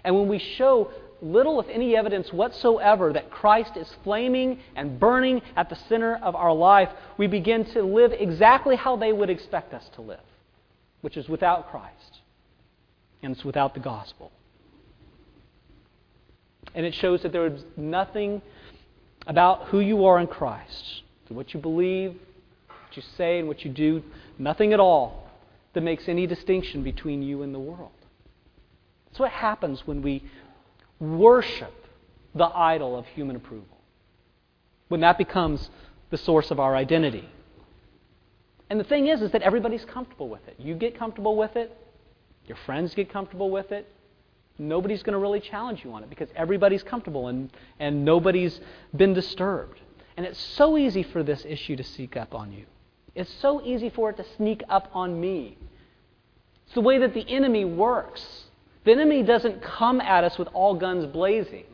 And 0.03 0.15
when 0.15 0.27
we 0.27 0.39
show 0.39 0.91
little, 1.21 1.59
if 1.59 1.67
any, 1.69 1.95
evidence 1.95 2.31
whatsoever 2.31 3.13
that 3.13 3.29
Christ 3.29 3.77
is 3.77 3.93
flaming 4.03 4.59
and 4.75 4.99
burning 4.99 5.41
at 5.55 5.69
the 5.69 5.75
center 5.75 6.15
of 6.17 6.35
our 6.35 6.53
life, 6.53 6.89
we 7.17 7.27
begin 7.27 7.65
to 7.73 7.83
live 7.83 8.13
exactly 8.13 8.75
how 8.75 8.95
they 8.95 9.13
would 9.13 9.29
expect 9.29 9.73
us 9.73 9.89
to 9.95 10.01
live, 10.01 10.19
which 11.01 11.17
is 11.17 11.27
without 11.27 11.69
Christ. 11.69 12.19
And 13.21 13.35
it's 13.35 13.43
without 13.43 13.73
the 13.73 13.79
gospel. 13.79 14.31
And 16.73 16.85
it 16.85 16.93
shows 16.93 17.23
that 17.23 17.31
there 17.31 17.47
is 17.47 17.63
nothing 17.75 18.41
about 19.27 19.67
who 19.67 19.79
you 19.79 20.05
are 20.05 20.19
in 20.19 20.27
Christ, 20.27 21.03
what 21.27 21.53
you 21.53 21.59
believe, 21.59 22.11
what 22.67 22.95
you 22.97 23.03
say, 23.17 23.39
and 23.39 23.47
what 23.47 23.65
you 23.65 23.71
do, 23.71 24.03
nothing 24.37 24.73
at 24.73 24.79
all 24.79 25.29
that 25.73 25.81
makes 25.81 26.07
any 26.07 26.25
distinction 26.25 26.83
between 26.83 27.21
you 27.21 27.43
and 27.43 27.53
the 27.53 27.59
world. 27.59 27.91
That's 29.07 29.19
what 29.19 29.31
happens 29.31 29.85
when 29.85 30.01
we 30.01 30.23
worship 30.99 31.73
the 32.35 32.45
idol 32.45 32.97
of 32.97 33.05
human 33.07 33.35
approval, 33.35 33.77
when 34.87 35.01
that 35.01 35.17
becomes 35.17 35.69
the 36.09 36.17
source 36.17 36.51
of 36.51 36.59
our 36.59 36.75
identity. 36.75 37.27
And 38.69 38.79
the 38.79 38.83
thing 38.83 39.07
is, 39.07 39.21
is 39.21 39.31
that 39.31 39.41
everybody's 39.41 39.85
comfortable 39.85 40.29
with 40.29 40.47
it. 40.47 40.55
You 40.59 40.75
get 40.75 40.97
comfortable 40.97 41.35
with 41.35 41.55
it, 41.55 41.75
your 42.49 42.57
friends 42.65 42.93
get 42.95 43.11
comfortable 43.11 43.49
with 43.51 43.71
it. 43.71 43.87
Nobody's 44.57 45.03
going 45.03 45.13
to 45.13 45.19
really 45.19 45.39
challenge 45.39 45.85
you 45.85 45.93
on 45.93 46.03
it 46.03 46.09
because 46.09 46.27
everybody's 46.35 46.83
comfortable 46.83 47.27
and, 47.27 47.49
and 47.79 48.03
nobody's 48.03 48.59
been 48.93 49.13
disturbed. 49.13 49.79
And 50.17 50.25
it's 50.25 50.39
so 50.39 50.77
easy 50.77 51.03
for 51.03 51.23
this 51.23 51.45
issue 51.47 51.77
to 51.77 51.83
sneak 51.83 52.17
up 52.17 52.35
on 52.35 52.51
you. 52.51 52.65
It's 53.15 53.31
so 53.35 53.61
easy 53.63 53.89
for 53.89 54.09
it 54.09 54.17
to 54.17 54.25
sneak 54.35 54.63
up 54.67 54.89
on 54.93 55.21
me. 55.21 55.57
It's 56.65 56.73
the 56.73 56.81
way 56.81 56.97
that 56.97 57.13
the 57.13 57.25
enemy 57.29 57.63
works. 57.63 58.48
The 58.83 58.91
enemy 58.91 59.23
doesn't 59.23 59.61
come 59.61 60.01
at 60.01 60.23
us 60.23 60.37
with 60.37 60.47
all 60.53 60.75
guns 60.75 61.05
blazing. 61.05 61.65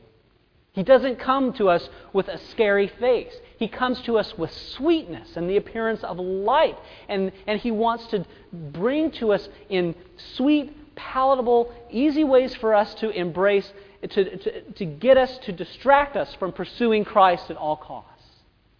He 0.73 0.83
doesn't 0.83 1.19
come 1.19 1.53
to 1.53 1.69
us 1.69 1.87
with 2.11 2.27
a 2.27 2.37
scary 2.49 2.87
face. 2.99 3.33
He 3.57 3.69
comes 3.69 4.01
to 4.01 4.17
us 4.17 4.37
with 4.37 4.51
sweetness 4.51 5.37
and 5.37 5.49
the 5.49 5.55
appearance 5.55 6.03
of 6.03 6.19
light. 6.19 6.77
And, 7.07 7.31
and 7.47 7.61
he 7.61 7.71
wants 7.71 8.07
to 8.07 8.25
bring 8.51 9.11
to 9.11 9.31
us 9.31 9.47
in 9.69 9.95
sweet, 10.35 10.95
palatable, 10.95 11.73
easy 11.89 12.25
ways 12.25 12.53
for 12.55 12.73
us 12.73 12.93
to 12.95 13.09
embrace, 13.09 13.71
to, 14.01 14.37
to, 14.37 14.61
to 14.71 14.85
get 14.85 15.17
us, 15.17 15.37
to 15.39 15.53
distract 15.53 16.17
us 16.17 16.33
from 16.35 16.51
pursuing 16.51 17.05
Christ 17.05 17.49
at 17.49 17.55
all 17.55 17.77
costs. 17.77 18.14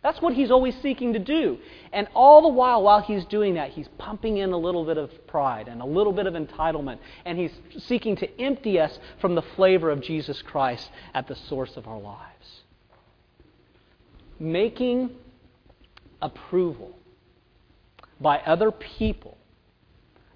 That's 0.06 0.22
what 0.22 0.36
he's 0.36 0.52
always 0.52 0.76
seeking 0.84 1.14
to 1.14 1.20
do. 1.20 1.58
And 1.92 2.08
all 2.14 2.44
the 2.44 2.50
while, 2.50 2.84
while 2.84 3.02
he's 3.02 3.26
doing 3.26 3.56
that, 3.56 3.72
he's 3.72 3.88
pumping 3.98 4.38
in 4.38 4.52
a 4.52 4.58
little 4.58 4.86
bit 4.86 5.00
of 5.00 5.10
pride 5.26 5.68
and 5.68 5.82
a 5.82 5.86
little 5.86 6.14
bit 6.14 6.28
of 6.28 6.36
entitlement. 6.36 7.00
And 7.26 7.40
he's 7.40 7.52
seeking 7.80 8.16
to 8.18 8.40
empty 8.40 8.80
us 8.80 9.00
from 9.20 9.34
the 9.34 9.42
flavor 9.42 9.90
of 9.90 10.02
Jesus 10.02 10.44
Christ 10.44 10.92
at 11.16 11.28
the 11.28 11.34
source 11.34 11.76
of 11.76 11.88
our 11.88 12.00
lives. 12.00 12.62
Making 14.38 15.10
approval 16.22 16.96
by 18.22 18.38
other 18.42 18.70
people 18.70 19.40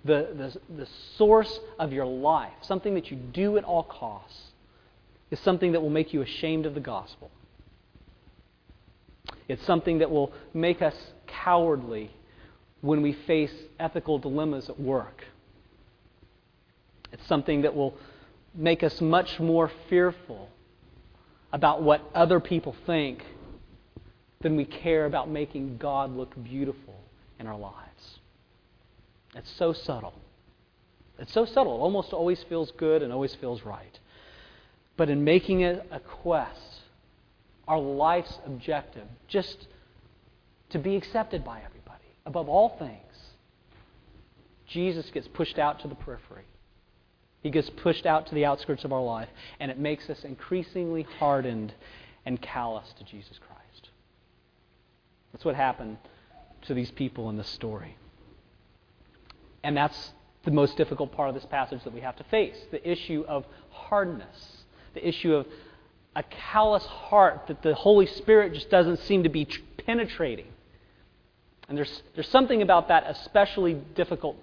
the, 0.04 0.30
the, 0.68 0.76
the 0.78 0.88
source 1.16 1.60
of 1.78 1.94
your 1.94 2.08
life, 2.08 2.54
something 2.62 2.96
that 2.96 3.12
you 3.12 3.18
do 3.18 3.56
at 3.60 3.64
all 3.64 3.84
costs, 3.84 4.46
is 5.30 5.40
something 5.42 5.74
that 5.74 5.82
will 5.82 5.92
make 5.92 6.12
you 6.12 6.24
ashamed 6.24 6.66
of 6.66 6.74
the 6.74 6.80
gospel. 6.80 7.30
It's 9.50 9.66
something 9.66 9.98
that 10.00 10.12
will 10.12 10.32
make 10.54 10.82
us 10.82 10.96
cowardly 11.28 12.12
when 12.82 13.02
we 13.02 13.14
face 13.28 13.52
ethical 13.80 14.20
dilemmas 14.20 14.70
at 14.70 14.80
work. 14.80 15.26
It's 17.12 17.28
something 17.28 17.64
that 17.64 17.76
will 17.76 17.96
make 18.54 18.84
us 18.84 19.02
much 19.02 19.40
more 19.40 19.72
fearful 19.90 20.50
about 21.52 21.82
what 21.82 22.02
other 22.14 22.40
people 22.40 22.76
think 22.86 23.24
than 24.42 24.56
we 24.56 24.66
care 24.66 25.06
about 25.06 25.30
making 25.30 25.78
God 25.78 26.16
look 26.16 26.42
beautiful 26.44 26.96
in 27.40 27.48
our 27.48 27.58
lives. 27.58 28.20
It's 29.36 29.52
so 29.58 29.74
subtle. 29.74 30.14
It's 31.18 31.34
so 31.34 31.46
subtle. 31.46 31.76
It 31.76 31.80
almost 31.80 32.14
always 32.14 32.42
feels 32.44 32.72
good 32.78 33.02
and 33.02 33.12
always 33.12 33.34
feels 33.36 33.64
right. 33.64 34.00
But 34.96 35.10
in 35.10 35.24
making 35.24 35.62
it 35.62 35.86
a 35.92 36.00
quest 36.00 36.79
our 37.70 37.80
life's 37.80 38.34
objective, 38.46 39.08
just 39.28 39.68
to 40.72 40.80
be 40.80 40.96
accepted 40.96 41.46
by 41.46 41.62
everybody. 41.66 42.04
Above 42.26 42.50
all 42.50 42.76
things, 42.80 43.16
Jesus 44.68 45.10
gets 45.12 45.28
pushed 45.28 45.60
out 45.60 45.80
to 45.82 45.88
the 45.88 45.96
periphery. 45.96 46.46
He 47.42 47.52
gets 47.52 47.70
pushed 47.70 48.06
out 48.06 48.28
to 48.28 48.36
the 48.36 48.46
outskirts 48.46 48.84
of 48.84 48.92
our 48.92 49.02
life, 49.02 49.30
and 49.60 49.72
it 49.72 49.80
makes 49.80 50.10
us 50.10 50.24
increasingly 50.24 51.04
hardened 51.20 51.74
and 52.26 52.42
callous 52.42 52.92
to 52.98 53.04
Jesus 53.06 53.40
Christ. 53.40 53.90
That's 55.32 55.46
what 55.46 55.56
happened 55.56 55.98
to 56.64 56.74
these 56.74 56.92
people 56.92 57.30
in 57.30 57.38
this 57.38 57.48
story. 57.50 57.96
And 59.64 59.78
that's 59.78 60.12
the 60.44 60.52
most 60.52 60.76
difficult 60.76 61.12
part 61.12 61.30
of 61.30 61.36
this 61.36 61.46
passage 61.46 61.84
that 61.84 61.94
we 61.94 62.02
have 62.02 62.16
to 62.16 62.24
face 62.26 62.58
the 62.72 62.90
issue 62.90 63.24
of 63.28 63.46
hardness, 63.70 64.64
the 64.96 65.08
issue 65.08 65.34
of 65.34 65.46
a 66.16 66.24
callous 66.24 66.86
heart 66.86 67.46
that 67.48 67.62
the 67.62 67.74
Holy 67.74 68.06
Spirit 68.06 68.54
just 68.54 68.70
doesn't 68.70 69.00
seem 69.00 69.24
to 69.24 69.30
be 69.30 69.48
penetrating. 69.86 70.48
And 71.68 71.78
there's, 71.78 72.02
there's 72.16 72.30
something 72.30 72.62
about 72.62 72.88
that 72.88 73.04
especially 73.08 73.76
difficult 73.96 74.38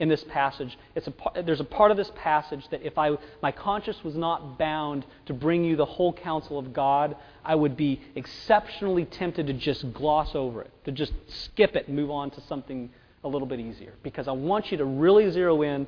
in 0.00 0.08
this 0.08 0.24
passage. 0.24 0.76
It's 0.96 1.06
a, 1.06 1.42
there's 1.42 1.60
a 1.60 1.64
part 1.64 1.92
of 1.92 1.96
this 1.96 2.10
passage 2.16 2.66
that 2.70 2.82
if 2.82 2.98
I, 2.98 3.16
my 3.40 3.52
conscience 3.52 4.02
was 4.02 4.16
not 4.16 4.58
bound 4.58 5.06
to 5.26 5.32
bring 5.32 5.64
you 5.64 5.76
the 5.76 5.84
whole 5.84 6.12
counsel 6.12 6.58
of 6.58 6.72
God, 6.72 7.16
I 7.44 7.54
would 7.54 7.76
be 7.76 8.00
exceptionally 8.16 9.04
tempted 9.04 9.46
to 9.46 9.52
just 9.52 9.92
gloss 9.92 10.34
over 10.34 10.62
it, 10.62 10.72
to 10.86 10.92
just 10.92 11.12
skip 11.28 11.76
it 11.76 11.86
and 11.86 11.94
move 11.96 12.10
on 12.10 12.32
to 12.32 12.40
something 12.48 12.90
a 13.22 13.28
little 13.28 13.46
bit 13.46 13.60
easier. 13.60 13.92
Because 14.02 14.26
I 14.26 14.32
want 14.32 14.72
you 14.72 14.78
to 14.78 14.84
really 14.84 15.30
zero 15.30 15.62
in 15.62 15.86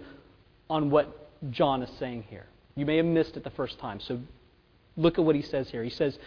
on 0.71 0.91
what 0.91 1.51
John 1.51 1.83
is 1.83 1.91
saying 1.99 2.27
here. 2.29 2.47
You 2.77 2.87
may 2.87 2.99
have 2.99 3.07
missed 3.07 3.37
it 3.37 3.43
the 3.43 3.51
first 3.51 3.81
time, 3.81 3.99
so 3.99 4.21
look 4.97 5.19
at 5.19 5.25
what 5.25 5.37
he 5.37 5.43
says 5.43 5.69
here. 5.71 5.83
He 5.83 5.91
says, 5.91 6.19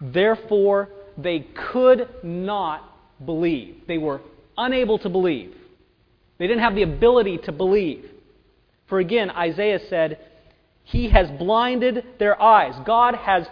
Therefore, 0.00 0.88
they 1.16 1.40
could 1.40 2.08
not 2.22 2.84
believe. 3.24 3.82
They 3.86 3.98
were 3.98 4.20
unable 4.56 4.98
to 4.98 5.08
believe. 5.08 5.54
They 6.38 6.46
didn't 6.46 6.62
have 6.62 6.74
the 6.74 6.82
ability 6.82 7.38
to 7.38 7.52
believe. 7.52 8.08
For 8.86 8.98
again, 8.98 9.30
Isaiah 9.30 9.80
said, 9.88 10.18
He 10.84 11.10
has 11.10 11.30
blinded 11.32 12.04
their 12.18 12.40
eyes. 12.40 12.74
God 12.84 13.14
has 13.14 13.46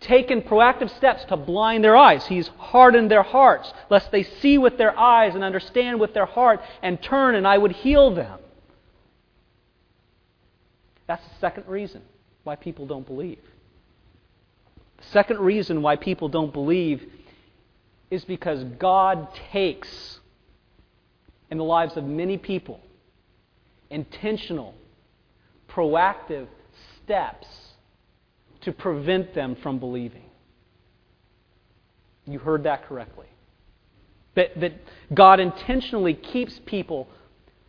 taken 0.00 0.42
proactive 0.42 0.94
steps 0.96 1.24
to 1.24 1.36
blind 1.36 1.82
their 1.82 1.96
eyes. 1.96 2.26
He's 2.26 2.48
hardened 2.58 3.10
their 3.10 3.22
hearts, 3.22 3.72
lest 3.88 4.10
they 4.12 4.22
see 4.22 4.58
with 4.58 4.76
their 4.76 4.96
eyes 4.98 5.34
and 5.34 5.42
understand 5.42 5.98
with 5.98 6.12
their 6.14 6.26
heart 6.26 6.60
and 6.82 7.02
turn, 7.02 7.34
and 7.34 7.46
I 7.46 7.56
would 7.56 7.72
heal 7.72 8.14
them. 8.14 8.38
That's 11.06 11.24
the 11.24 11.34
second 11.40 11.66
reason 11.66 12.02
why 12.44 12.56
people 12.56 12.86
don't 12.86 13.06
believe. 13.06 13.38
The 14.98 15.04
second 15.12 15.40
reason 15.40 15.82
why 15.82 15.96
people 15.96 16.28
don't 16.28 16.52
believe 16.52 17.04
is 18.10 18.24
because 18.24 18.62
God 18.78 19.28
takes 19.52 20.20
in 21.50 21.58
the 21.58 21.64
lives 21.64 21.96
of 21.96 22.04
many 22.04 22.38
people 22.38 22.80
intentional, 23.90 24.74
proactive 25.68 26.48
steps 26.96 27.46
to 28.62 28.72
prevent 28.72 29.34
them 29.34 29.56
from 29.56 29.78
believing. 29.78 30.24
You 32.26 32.38
heard 32.38 32.64
that 32.64 32.86
correctly. 32.86 33.26
That, 34.34 34.58
that 34.60 34.72
God 35.14 35.40
intentionally 35.40 36.14
keeps 36.14 36.60
people 36.66 37.08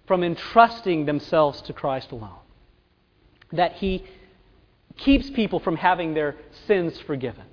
from 0.08 0.24
entrusting 0.24 1.06
themselves 1.06 1.62
to 1.64 1.74
Christ 1.74 2.12
alone. 2.12 2.40
That 3.52 3.74
He 3.74 4.04
keeps 4.98 5.30
people 5.30 5.60
from 5.60 5.76
having 5.76 6.14
their 6.14 6.36
sins 6.66 7.00
forgiven, 7.02 7.44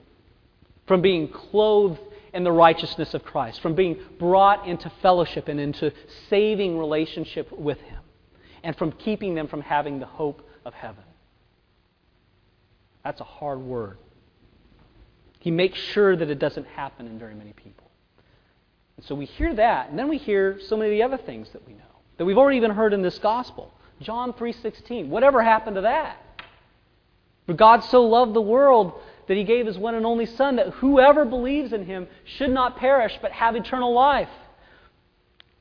from 0.86 1.02
being 1.02 1.28
clothed 1.28 2.00
in 2.32 2.42
the 2.42 2.52
righteousness 2.52 3.14
of 3.14 3.24
Christ, 3.24 3.60
from 3.60 3.74
being 3.74 3.98
brought 4.18 4.66
into 4.66 4.90
fellowship 5.00 5.48
and 5.48 5.60
into 5.60 5.92
saving 6.28 6.78
relationship 6.78 7.52
with 7.52 7.80
Him, 7.80 8.00
and 8.62 8.76
from 8.76 8.92
keeping 8.92 9.34
them 9.34 9.46
from 9.46 9.60
having 9.60 10.00
the 10.00 10.06
hope 10.06 10.48
of 10.64 10.74
heaven. 10.74 11.04
That's 13.04 13.20
a 13.20 13.24
hard 13.24 13.60
word. 13.60 13.98
He 15.38 15.50
makes 15.50 15.78
sure 15.78 16.16
that 16.16 16.30
it 16.30 16.38
doesn't 16.38 16.66
happen 16.66 17.06
in 17.06 17.18
very 17.18 17.34
many 17.34 17.52
people. 17.52 17.90
And 18.96 19.04
so 19.04 19.14
we 19.14 19.26
hear 19.26 19.54
that, 19.54 19.90
and 19.90 19.98
then 19.98 20.08
we 20.08 20.16
hear 20.16 20.58
so 20.66 20.76
many 20.76 20.90
of 20.90 20.96
the 20.96 21.02
other 21.02 21.22
things 21.22 21.50
that 21.50 21.66
we 21.66 21.74
know 21.74 21.80
that 22.16 22.24
we've 22.24 22.38
already 22.38 22.56
even 22.56 22.70
heard 22.70 22.92
in 22.92 23.02
this 23.02 23.18
gospel. 23.18 23.72
John 24.00 24.32
3:16. 24.32 25.08
Whatever 25.08 25.42
happened 25.42 25.76
to 25.76 25.82
that? 25.82 26.16
For 27.46 27.54
God 27.54 27.84
so 27.84 28.04
loved 28.04 28.34
the 28.34 28.40
world 28.40 28.92
that 29.28 29.36
he 29.36 29.44
gave 29.44 29.66
his 29.66 29.78
one 29.78 29.94
and 29.94 30.06
only 30.06 30.26
Son, 30.26 30.56
that 30.56 30.70
whoever 30.74 31.24
believes 31.24 31.72
in 31.72 31.86
him 31.86 32.06
should 32.24 32.50
not 32.50 32.76
perish 32.76 33.18
but 33.20 33.32
have 33.32 33.56
eternal 33.56 33.92
life. 33.92 34.28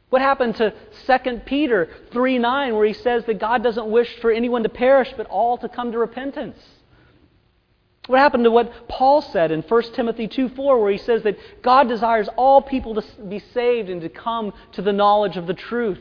What 0.09 0.21
happened 0.21 0.55
to 0.57 0.73
2 1.07 1.41
Peter 1.45 1.89
3 2.11 2.37
9, 2.37 2.75
where 2.75 2.85
he 2.85 2.93
says 2.93 3.25
that 3.25 3.39
God 3.39 3.63
doesn't 3.63 3.87
wish 3.87 4.15
for 4.19 4.31
anyone 4.31 4.63
to 4.63 4.69
perish 4.69 5.11
but 5.17 5.25
all 5.27 5.57
to 5.57 5.67
come 5.67 5.91
to 5.91 5.97
repentance? 5.97 6.59
What 8.07 8.19
happened 8.19 8.43
to 8.43 8.51
what 8.51 8.87
Paul 8.89 9.21
said 9.21 9.51
in 9.51 9.61
1 9.61 9.83
Timothy 9.93 10.27
2 10.27 10.49
4, 10.49 10.81
where 10.81 10.91
he 10.91 10.97
says 10.97 11.23
that 11.23 11.37
God 11.63 11.87
desires 11.87 12.29
all 12.35 12.61
people 12.61 12.95
to 12.95 13.03
be 13.27 13.39
saved 13.39 13.89
and 13.89 14.01
to 14.01 14.09
come 14.09 14.53
to 14.73 14.81
the 14.81 14.93
knowledge 14.93 15.37
of 15.37 15.47
the 15.47 15.53
truth? 15.53 15.99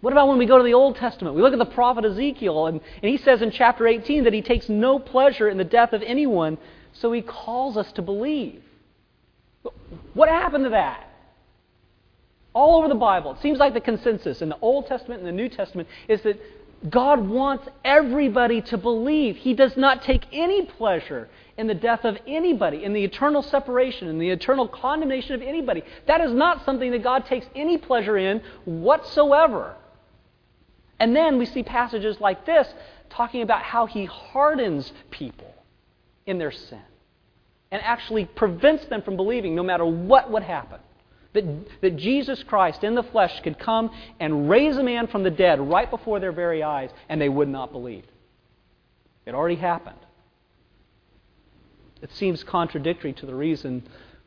What 0.00 0.12
about 0.12 0.28
when 0.28 0.38
we 0.38 0.46
go 0.46 0.58
to 0.58 0.64
the 0.64 0.74
Old 0.74 0.96
Testament? 0.96 1.34
We 1.34 1.42
look 1.42 1.52
at 1.52 1.58
the 1.58 1.64
prophet 1.64 2.04
Ezekiel, 2.04 2.66
and, 2.66 2.80
and 3.02 3.10
he 3.10 3.16
says 3.16 3.42
in 3.42 3.50
chapter 3.50 3.86
18 3.86 4.24
that 4.24 4.32
he 4.32 4.42
takes 4.42 4.68
no 4.68 4.98
pleasure 4.98 5.48
in 5.48 5.56
the 5.56 5.64
death 5.64 5.92
of 5.92 6.02
anyone, 6.02 6.58
so 6.92 7.12
he 7.12 7.22
calls 7.22 7.76
us 7.76 7.90
to 7.92 8.02
believe. 8.02 8.62
What 10.14 10.28
happened 10.28 10.64
to 10.64 10.70
that? 10.70 11.02
All 12.52 12.78
over 12.78 12.88
the 12.88 12.94
Bible, 12.94 13.32
it 13.32 13.42
seems 13.42 13.58
like 13.58 13.74
the 13.74 13.80
consensus 13.80 14.40
in 14.40 14.48
the 14.48 14.58
Old 14.60 14.86
Testament 14.86 15.20
and 15.20 15.28
the 15.28 15.32
New 15.32 15.48
Testament 15.48 15.88
is 16.08 16.22
that 16.22 16.40
God 16.88 17.26
wants 17.26 17.66
everybody 17.84 18.60
to 18.62 18.78
believe. 18.78 19.36
He 19.36 19.54
does 19.54 19.76
not 19.76 20.02
take 20.02 20.24
any 20.32 20.66
pleasure 20.66 21.28
in 21.56 21.66
the 21.66 21.74
death 21.74 22.04
of 22.04 22.18
anybody, 22.26 22.84
in 22.84 22.92
the 22.92 23.02
eternal 23.02 23.42
separation, 23.42 24.08
in 24.08 24.18
the 24.18 24.30
eternal 24.30 24.68
condemnation 24.68 25.34
of 25.34 25.42
anybody. 25.42 25.82
That 26.06 26.20
is 26.20 26.32
not 26.32 26.64
something 26.64 26.90
that 26.92 27.02
God 27.02 27.26
takes 27.26 27.46
any 27.54 27.78
pleasure 27.78 28.18
in 28.18 28.42
whatsoever. 28.64 29.74
And 30.98 31.14
then 31.14 31.38
we 31.38 31.46
see 31.46 31.62
passages 31.62 32.20
like 32.20 32.46
this 32.46 32.66
talking 33.10 33.42
about 33.42 33.62
how 33.62 33.86
he 33.86 34.06
hardens 34.06 34.92
people 35.10 35.54
in 36.26 36.38
their 36.38 36.50
sin 36.50 36.82
and 37.70 37.82
actually 37.82 38.24
prevents 38.24 38.84
them 38.86 39.02
from 39.02 39.16
believing 39.16 39.54
no 39.54 39.62
matter 39.62 39.84
what 39.84 40.30
would 40.30 40.42
happen. 40.42 40.80
That, 41.34 41.44
that 41.82 41.96
Jesus 41.96 42.42
Christ 42.42 42.82
in 42.82 42.94
the 42.94 43.02
flesh 43.02 43.40
could 43.42 43.58
come 43.58 43.90
and 44.18 44.48
raise 44.48 44.76
a 44.76 44.82
man 44.82 45.06
from 45.06 45.22
the 45.22 45.30
dead 45.30 45.60
right 45.60 45.90
before 45.90 46.18
their 46.18 46.32
very 46.32 46.62
eyes, 46.62 46.90
and 47.10 47.20
they 47.20 47.28
would 47.28 47.48
not 47.48 47.72
believe. 47.72 48.04
It 49.26 49.34
already 49.34 49.56
happened. 49.56 49.98
It 52.00 52.10
seems 52.12 52.42
contradictory 52.42 53.12
to 53.14 53.26
the 53.26 53.34
reason 53.34 53.82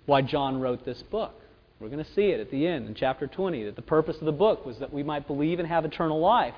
why 0.06 0.22
John 0.22 0.60
wrote 0.60 0.86
this 0.86 1.02
book. 1.04 1.34
We're 1.80 1.90
going 1.90 2.04
to 2.04 2.14
see 2.14 2.30
it 2.30 2.40
at 2.40 2.52
the 2.52 2.68
end 2.68 2.88
in 2.88 2.96
chapter 2.96 3.26
20 3.28 3.64
that 3.66 3.76
the 3.76 3.82
purpose 3.82 4.18
of 4.18 4.26
the 4.26 4.32
book 4.34 4.66
was 4.66 4.80
that 4.80 4.92
we 4.92 5.02
might 5.02 5.28
believe 5.28 5.60
and 5.60 5.68
have 5.68 5.86
eternal 5.86 6.20
life. 6.20 6.54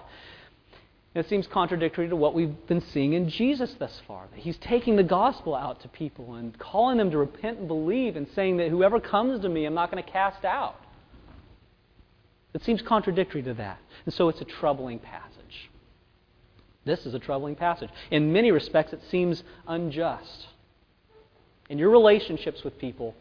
It 1.13 1.27
seems 1.27 1.45
contradictory 1.45 2.07
to 2.07 2.15
what 2.15 2.33
we've 2.33 2.55
been 2.67 2.81
seeing 2.93 3.13
in 3.13 3.29
Jesus 3.29 3.75
thus 3.77 4.01
far. 4.07 4.27
That 4.31 4.39
he's 4.39 4.57
taking 4.57 4.95
the 4.95 5.03
gospel 5.03 5.53
out 5.53 5.81
to 5.81 5.89
people 5.89 6.35
and 6.35 6.57
calling 6.57 6.97
them 6.97 7.11
to 7.11 7.17
repent 7.17 7.59
and 7.59 7.67
believe 7.67 8.15
and 8.15 8.27
saying 8.33 8.57
that 8.57 8.69
whoever 8.69 8.99
comes 8.99 9.41
to 9.41 9.49
me, 9.49 9.65
I'm 9.65 9.73
not 9.73 9.91
going 9.91 10.03
to 10.03 10.09
cast 10.09 10.45
out. 10.45 10.77
It 12.53 12.63
seems 12.63 12.81
contradictory 12.81 13.43
to 13.43 13.53
that. 13.55 13.79
And 14.05 14.13
so 14.13 14.29
it's 14.29 14.41
a 14.41 14.45
troubling 14.45 14.99
passage. 14.99 15.69
This 16.85 17.05
is 17.05 17.13
a 17.13 17.19
troubling 17.19 17.55
passage. 17.55 17.89
In 18.09 18.33
many 18.33 18.51
respects, 18.51 18.93
it 18.93 19.01
seems 19.11 19.43
unjust. 19.67 20.47
In 21.69 21.77
your 21.77 21.89
relationships 21.89 22.63
with 22.63 22.77
people, 22.79 23.15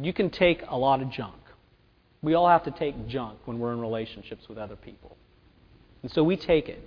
you 0.00 0.12
can 0.12 0.30
take 0.30 0.62
a 0.68 0.76
lot 0.76 1.02
of 1.02 1.10
junk. 1.10 1.36
We 2.22 2.34
all 2.34 2.48
have 2.48 2.64
to 2.64 2.70
take 2.70 3.06
junk 3.06 3.38
when 3.44 3.58
we're 3.58 3.72
in 3.72 3.80
relationships 3.80 4.48
with 4.48 4.58
other 4.58 4.76
people. 4.76 5.16
And 6.02 6.10
so 6.10 6.22
we 6.22 6.36
take 6.36 6.68
it, 6.68 6.86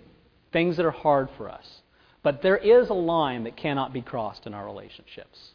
things 0.51 0.77
that 0.77 0.85
are 0.85 0.91
hard 0.91 1.29
for 1.37 1.49
us. 1.49 1.81
But 2.23 2.41
there 2.41 2.57
is 2.57 2.89
a 2.89 2.93
line 2.93 3.43
that 3.45 3.55
cannot 3.55 3.93
be 3.93 4.01
crossed 4.01 4.47
in 4.47 4.53
our 4.53 4.65
relationships. 4.65 5.51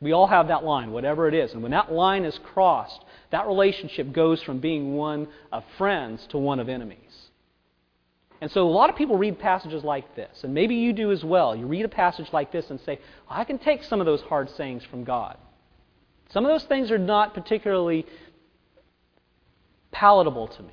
We 0.00 0.12
all 0.12 0.26
have 0.26 0.48
that 0.48 0.64
line, 0.64 0.92
whatever 0.92 1.26
it 1.26 1.34
is. 1.34 1.52
And 1.52 1.62
when 1.62 1.72
that 1.72 1.90
line 1.90 2.24
is 2.24 2.38
crossed, 2.52 3.04
that 3.30 3.46
relationship 3.46 4.12
goes 4.12 4.42
from 4.42 4.58
being 4.58 4.94
one 4.94 5.28
of 5.50 5.64
friends 5.76 6.26
to 6.30 6.38
one 6.38 6.60
of 6.60 6.68
enemies. 6.68 6.98
And 8.40 8.50
so 8.50 8.68
a 8.68 8.70
lot 8.70 8.90
of 8.90 8.96
people 8.96 9.18
read 9.18 9.40
passages 9.40 9.82
like 9.82 10.14
this, 10.14 10.44
and 10.44 10.54
maybe 10.54 10.76
you 10.76 10.92
do 10.92 11.10
as 11.10 11.24
well. 11.24 11.56
You 11.56 11.66
read 11.66 11.84
a 11.84 11.88
passage 11.88 12.28
like 12.32 12.52
this 12.52 12.70
and 12.70 12.80
say, 12.80 13.00
I 13.28 13.42
can 13.42 13.58
take 13.58 13.82
some 13.82 13.98
of 13.98 14.06
those 14.06 14.20
hard 14.22 14.48
sayings 14.50 14.84
from 14.84 15.02
God. 15.02 15.36
Some 16.30 16.44
of 16.44 16.50
those 16.50 16.64
things 16.64 16.90
are 16.90 16.98
not 16.98 17.34
particularly 17.34 18.06
palatable 19.90 20.48
to 20.48 20.62
me. 20.62 20.72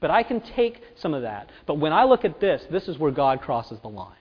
But 0.00 0.10
I 0.10 0.22
can 0.22 0.40
take 0.40 0.82
some 0.96 1.14
of 1.14 1.22
that. 1.22 1.50
But 1.66 1.74
when 1.74 1.92
I 1.92 2.04
look 2.04 2.24
at 2.24 2.40
this, 2.40 2.62
this 2.70 2.88
is 2.88 2.98
where 2.98 3.10
God 3.10 3.40
crosses 3.40 3.78
the 3.80 3.88
line. 3.88 4.16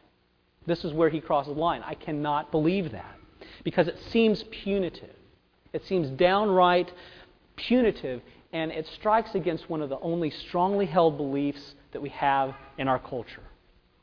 This 0.65 0.83
is 0.83 0.93
where 0.93 1.09
He 1.09 1.19
crosses 1.19 1.53
the 1.53 1.59
line. 1.59 1.81
I 1.85 1.95
cannot 1.95 2.51
believe 2.51 2.91
that 2.91 3.15
because 3.63 3.87
it 3.87 3.97
seems 4.11 4.43
punitive. 4.43 5.15
It 5.73 5.85
seems 5.85 6.09
downright 6.11 6.91
punitive, 7.57 8.21
and 8.53 8.71
it 8.71 8.87
strikes 8.95 9.35
against 9.35 9.69
one 9.69 9.81
of 9.81 9.89
the 9.89 9.99
only 9.99 10.29
strongly 10.29 10.85
held 10.85 11.17
beliefs 11.17 11.75
that 11.91 12.01
we 12.01 12.09
have 12.09 12.53
in 12.77 12.87
our 12.87 12.99
culture, 12.99 13.43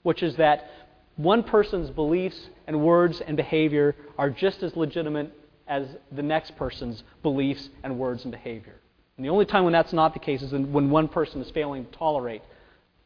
which 0.03 0.23
is 0.23 0.37
that 0.37 0.71
one 1.17 1.43
person's 1.43 1.91
beliefs 1.91 2.49
and 2.67 2.83
words 2.83 3.23
and 3.27 3.37
behavior 3.37 3.95
are 4.19 4.31
just 4.31 4.63
as 4.63 4.77
legitimate 4.77 5.33
as 5.67 5.87
the 6.11 6.23
next 6.23 6.57
person's 6.57 7.03
beliefs 7.23 7.69
and 7.83 7.99
words 7.99 8.25
and 8.25 8.33
behavior. 8.33 8.75
And 9.17 9.25
the 9.25 9.31
only 9.31 9.45
time 9.45 9.65
when 9.65 9.73
that's 9.73 9.93
not 9.93 10.15
the 10.15 10.21
case 10.21 10.43
is 10.43 10.53
when 10.53 10.91
one 10.91 11.09
person 11.09 11.41
is 11.41 11.51
failing 11.51 11.85
to 11.85 11.93
tolerate 11.93 12.43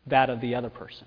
that 0.06 0.30
of 0.30 0.40
the 0.40 0.54
other 0.54 0.70
person. 0.70 1.06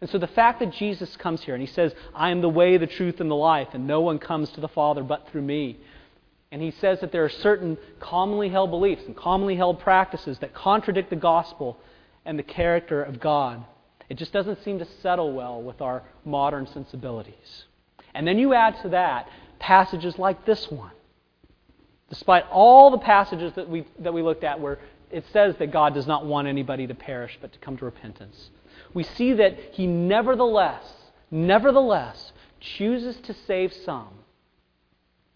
And 0.00 0.10
so 0.10 0.18
the 0.18 0.26
fact 0.26 0.58
that 0.58 0.72
Jesus 0.72 1.16
comes 1.16 1.42
here 1.42 1.54
and 1.54 1.66
he 1.66 1.72
says, 1.72 1.94
I 2.12 2.30
am 2.30 2.40
the 2.40 2.48
way, 2.48 2.76
the 2.76 2.88
truth, 2.88 3.20
and 3.20 3.30
the 3.30 3.36
life, 3.36 3.68
and 3.72 3.86
no 3.86 4.00
one 4.00 4.18
comes 4.18 4.50
to 4.50 4.60
the 4.60 4.68
Father 4.68 5.04
but 5.04 5.28
through 5.30 5.42
me. 5.42 5.78
And 6.50 6.60
he 6.60 6.72
says 6.72 7.00
that 7.00 7.12
there 7.12 7.24
are 7.24 7.30
certain 7.30 7.78
commonly 8.00 8.48
held 8.48 8.70
beliefs 8.70 9.04
and 9.06 9.16
commonly 9.16 9.54
held 9.54 9.78
practices 9.78 10.38
that 10.40 10.52
contradict 10.52 11.08
the 11.08 11.16
gospel 11.16 11.78
and 12.24 12.38
the 12.38 12.42
character 12.42 13.02
of 13.02 13.20
God. 13.20 13.64
It 14.08 14.18
just 14.18 14.32
doesn't 14.32 14.62
seem 14.64 14.80
to 14.80 14.86
settle 15.00 15.32
well 15.32 15.62
with 15.62 15.80
our 15.80 16.02
modern 16.24 16.66
sensibilities. 16.66 17.64
And 18.12 18.26
then 18.26 18.38
you 18.38 18.52
add 18.52 18.82
to 18.82 18.90
that 18.90 19.28
passages 19.62 20.18
like 20.18 20.44
this 20.44 20.70
one. 20.70 20.90
Despite 22.10 22.44
all 22.50 22.90
the 22.90 22.98
passages 22.98 23.54
that 23.54 23.68
we, 23.68 23.86
that 24.00 24.12
we 24.12 24.20
looked 24.20 24.44
at 24.44 24.60
where 24.60 24.78
it 25.10 25.24
says 25.32 25.54
that 25.58 25.70
God 25.70 25.94
does 25.94 26.06
not 26.06 26.26
want 26.26 26.48
anybody 26.48 26.86
to 26.86 26.94
perish 26.94 27.38
but 27.40 27.52
to 27.54 27.58
come 27.60 27.78
to 27.78 27.84
repentance, 27.86 28.50
we 28.92 29.04
see 29.04 29.32
that 29.34 29.56
He 29.72 29.86
nevertheless, 29.86 30.84
nevertheless, 31.30 32.32
chooses 32.60 33.16
to 33.22 33.34
save 33.46 33.72
some 33.72 34.08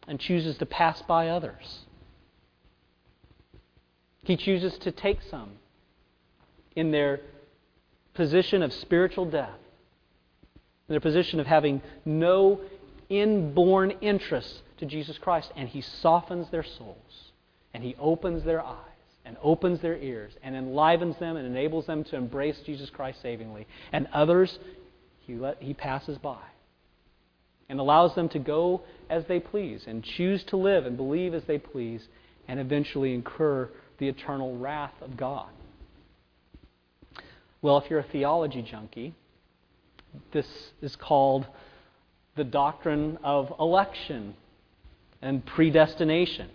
and 0.07 0.21
chooses 0.21 0.59
to 0.59 0.67
pass 0.67 1.01
by 1.03 1.29
others. 1.29 1.81
He 4.25 4.37
chooses 4.37 4.77
to 4.79 4.91
take 4.91 5.23
some 5.23 5.53
in 6.75 6.91
their 6.91 7.21
position 8.15 8.63
of 8.63 8.73
spiritual 8.73 9.25
death, 9.25 9.59
in 10.89 10.93
their 10.93 11.01
position 11.01 11.39
of 11.39 11.47
having 11.47 11.81
no 12.05 12.61
inborn 13.09 13.93
interest 14.01 14.63
to 14.79 14.87
Jesus 14.87 15.19
Christ, 15.19 15.53
and 15.57 15.69
He 15.69 15.81
softens 15.81 16.51
their 16.51 16.65
souls, 16.65 17.33
and 17.75 17.83
He 17.83 17.95
opens 17.99 18.45
their 18.45 18.65
eyes, 18.65 18.77
and 19.25 19.37
opens 19.43 19.81
their 19.81 19.97
ears, 19.97 20.33
and 20.43 20.55
enlivens 20.55 21.17
them, 21.19 21.37
and 21.37 21.47
enables 21.47 21.87
them 21.87 22.05
to 22.05 22.17
embrace 22.17 22.59
Jesus 22.65 22.91
Christ 22.91 23.21
savingly. 23.23 23.67
And 23.93 24.09
others, 24.13 24.59
He, 25.27 25.35
let, 25.35 25.63
he 25.63 25.75
passes 25.75 26.19
by 26.19 26.39
and 27.69 27.81
allows 27.81 28.15
them 28.15 28.29
to 28.31 28.39
go 28.39 28.83
as 29.11 29.25
they 29.27 29.41
please 29.41 29.85
and 29.87 30.03
choose 30.03 30.45
to 30.45 30.57
live 30.57 30.87
and 30.87 30.97
believe 30.97 31.35
as 31.35 31.43
they 31.45 31.59
please 31.59 32.07
and 32.49 32.61
eventually 32.61 33.13
incur 33.15 33.69
the 33.99 34.09
eternal 34.09 34.57
wrath 34.57 34.95
of 35.01 35.17
God. 35.17 35.49
Well, 37.63 37.79
if 37.79 37.91
you're 37.91 38.01
a 38.01 38.05
theology 38.05 38.63
junkie, 38.63 39.15
this 40.33 40.47
is 40.81 40.95
called 40.97 41.47
the 42.37 42.45
doctrine 42.45 43.19
of 43.23 43.53
election 43.59 44.35
and 45.23 45.45
predestination. 45.45 46.49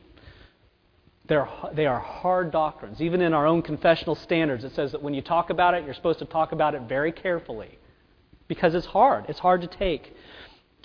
They're, 1.28 1.48
they 1.74 1.86
are 1.86 2.00
hard 2.00 2.52
doctrines. 2.52 3.02
Even 3.02 3.22
in 3.22 3.34
our 3.34 3.48
own 3.48 3.62
confessional 3.62 4.15
standards, 4.15 4.63
it 4.63 4.76
says 4.76 4.91
that 4.91 5.02
when 5.02 5.13
you 5.13 5.22
talk 5.22 5.50
about 5.50 5.74
it, 5.74 5.86
you're 5.86 5.94
supposed 5.94 6.20
to 6.20 6.26
talk 6.26 6.52
about 6.52 6.76
it 6.76 6.84
very 6.84 7.12
carefully 7.12 7.80
because 8.48 8.76
it's 8.76 8.88
hard. 8.88 9.26
It's 9.30 9.39
hard 9.39 9.62
to 9.62 9.67
take. 9.67 10.13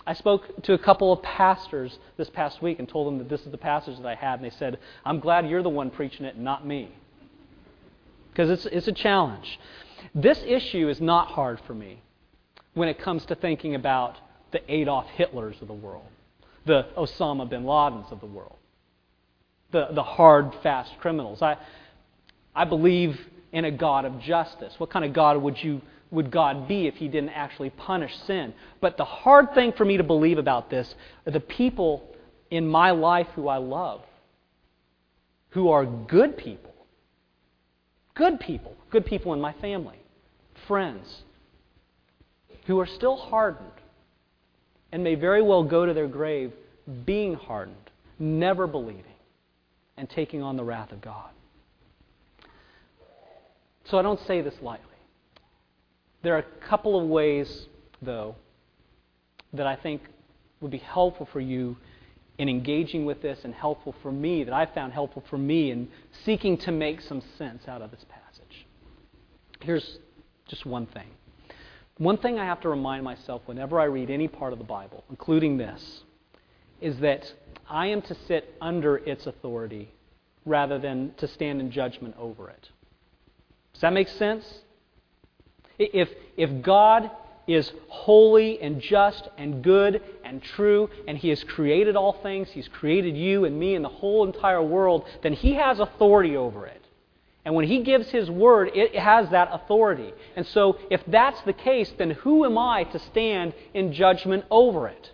I 0.07 0.15
spoke 0.15 0.63
to 0.63 0.73
a 0.73 0.79
couple 0.79 1.13
of 1.13 1.21
pastors 1.23 1.99
this 2.17 2.31
past 2.31 2.63
week 2.63 2.79
and 2.79 2.89
told 2.89 3.09
them 3.09 3.19
that 3.19 3.29
this 3.29 3.41
is 3.41 3.51
the 3.51 3.59
passage 3.59 3.97
that 3.97 4.07
I 4.07 4.15
had, 4.15 4.35
and 4.41 4.45
they 4.45 4.57
said, 4.57 4.79
I'm 5.05 5.19
glad 5.19 5.49
you're 5.49 5.65
the 5.65 5.69
one 5.69 5.91
preaching 5.91 6.25
it, 6.27 6.39
not 6.39 6.65
me. 6.65 6.95
Because 8.31 8.51
it's, 8.51 8.67
it's 8.67 8.87
a 8.87 8.93
challenge. 8.93 9.59
This 10.15 10.41
issue 10.47 10.89
is 10.89 11.01
not 11.01 11.29
hard 11.29 11.61
for 11.67 11.75
me 11.75 12.03
when 12.75 12.89
it 12.89 13.01
comes 13.01 13.25
to 13.27 13.35
thinking 13.35 13.75
about 13.75 14.17
the 14.57 14.73
Adolf 14.73 15.05
Hitlers 15.19 15.61
of 15.61 15.69
the 15.69 15.75
world, 15.75 16.07
the 16.65 16.87
Osama 16.97 17.49
bin 17.49 17.65
Ladens 17.65 18.11
of 18.11 18.21
the 18.21 18.27
world, 18.27 18.57
the, 19.71 19.89
the 19.93 20.03
hard, 20.03 20.55
fast 20.63 20.93
criminals. 20.99 21.43
I, 21.43 21.59
I 22.55 22.65
believe 22.65 23.21
in 23.53 23.67
a 23.67 23.71
God 23.71 24.07
of 24.07 24.19
justice. 24.21 24.73
What 24.79 24.89
kind 24.89 25.05
of 25.05 25.13
God 25.13 25.37
would 25.43 25.63
you 25.63 25.83
would 26.11 26.31
God 26.31 26.69
be 26.69 26.87
if 26.87 26.95
he 26.95 27.09
didn't 27.09 27.31
actually 27.31 27.69
punish 27.71 28.17
sin? 28.27 28.55
But 28.81 28.97
the 28.97 29.05
hard 29.05 29.53
thing 29.55 29.73
for 29.73 29.85
me 29.85 29.97
to 29.99 30.05
believe 30.05 30.39
about 30.39 30.71
this 30.71 30.95
are 31.27 31.33
the 31.33 31.41
people 31.41 32.09
in 32.51 32.67
my 32.67 32.93
life 32.93 33.27
who 33.35 33.49
I 33.49 33.57
love, 33.59 34.03
who 35.51 35.69
are 35.69 35.85
good 35.85 36.39
people. 36.39 36.73
Good 38.15 38.39
people. 38.39 38.75
Good 38.91 39.05
people 39.05 39.35
in 39.35 39.41
my 39.41 39.53
family, 39.55 39.99
friends, 40.69 41.23
who 42.67 42.79
are 42.79 42.87
still 42.87 43.17
hardened 43.17 43.73
and 44.97 45.05
may 45.05 45.15
very 45.15 45.43
well 45.43 45.63
go 45.63 45.85
to 45.85 45.93
their 45.93 46.07
grave 46.07 46.55
being 47.05 47.35
hardened, 47.35 47.77
never 48.19 48.67
believing, 48.67 49.05
and 49.99 50.09
taking 50.09 50.43
on 50.43 50.57
the 50.57 50.65
wrath 50.65 50.91
of 50.91 51.03
God. 51.03 51.29
So 53.85 53.99
I 53.99 54.03
don't 54.03 54.19
say 54.27 54.41
this 54.41 54.55
lightly. 54.63 54.87
There 56.23 56.35
are 56.35 56.39
a 56.39 56.67
couple 56.67 56.99
of 56.99 57.07
ways, 57.07 57.67
though, 58.01 58.37
that 59.53 59.67
I 59.67 59.77
think 59.77 60.01
would 60.63 60.71
be 60.71 60.79
helpful 60.79 61.29
for 61.31 61.41
you 61.41 61.77
in 62.39 62.49
engaging 62.49 63.05
with 63.05 63.21
this 63.21 63.41
and 63.45 63.53
helpful 63.53 63.95
for 64.01 64.11
me, 64.11 64.45
that 64.45 64.55
I 64.55 64.65
found 64.65 64.95
helpful 64.95 65.23
for 65.29 65.37
me 65.37 65.73
in 65.73 65.89
seeking 66.25 66.57
to 66.57 66.73
make 66.73 67.03
some 67.03 67.23
sense 67.37 67.69
out 67.69 67.83
of 67.83 67.91
this 67.91 68.07
passage. 68.09 68.67
Here's 69.61 69.99
just 70.49 70.65
one 70.65 70.87
thing. 70.87 71.11
One 71.99 72.19
thing 72.19 72.39
I 72.39 72.45
have 72.45 72.61
to 72.61 72.69
remind 72.69 73.05
myself 73.05 73.43
whenever 73.47 73.81
I 73.81 73.85
read 73.85 74.11
any 74.11 74.29
part 74.29 74.53
of 74.53 74.59
the 74.59 74.65
Bible, 74.65 75.05
including 75.09 75.57
this, 75.57 76.03
is 76.81 76.99
that 76.99 77.33
I 77.69 77.87
am 77.87 78.03
to 78.03 78.15
sit 78.27 78.55
under 78.61 78.99
its 78.99 79.27
authority 79.27 79.91
rather 80.45 80.79
than 80.79 81.15
to 81.17 81.27
stand 81.27 81.61
in 81.61 81.71
judgment 81.71 82.15
over 82.19 82.51
it. 82.51 82.69
Does 83.73 83.81
that 83.81 83.95
make 83.95 84.09
sense? 84.09 84.61
If, 85.79 86.11
if 86.37 86.63
God 86.63 87.11
is 87.47 87.73
holy 87.89 88.61
and 88.61 88.81
just 88.81 89.29
and 89.39 89.63
good 89.63 90.03
and 90.23 90.43
true, 90.43 90.91
and 91.09 91.17
He 91.17 91.31
has 91.31 91.43
created 91.45 91.97
all 91.97 92.13
things, 92.23 92.49
He's 92.51 92.69
created 92.69 93.17
you 93.17 93.47
and 93.47 93.59
me 93.59 93.75
and 93.75 93.85
the 93.85 93.89
whole 93.89 94.27
entire 94.27 94.63
world, 94.63 95.07
then 95.23 95.33
He 95.33 95.55
has 95.55 95.81
authority 95.81 96.37
over 96.37 96.67
it. 96.67 96.86
And 97.47 97.55
when 97.55 97.67
He 97.67 97.85
gives 97.85 98.11
His 98.11 98.29
word, 98.29 98.73
it 98.75 98.97
has 98.97 99.31
that 99.31 99.51
authority. 99.53 100.13
And 100.35 100.45
so, 100.49 100.79
if 100.91 101.01
that's 101.07 101.41
the 101.43 101.53
case, 101.53 101.91
then 101.97 102.11
who 102.11 102.45
am 102.45 102.59
I 102.59 102.83
to 102.85 102.99
stand 102.99 103.55
in 103.73 103.93
judgment 103.93 104.45
over 104.51 104.89
it? 104.89 105.13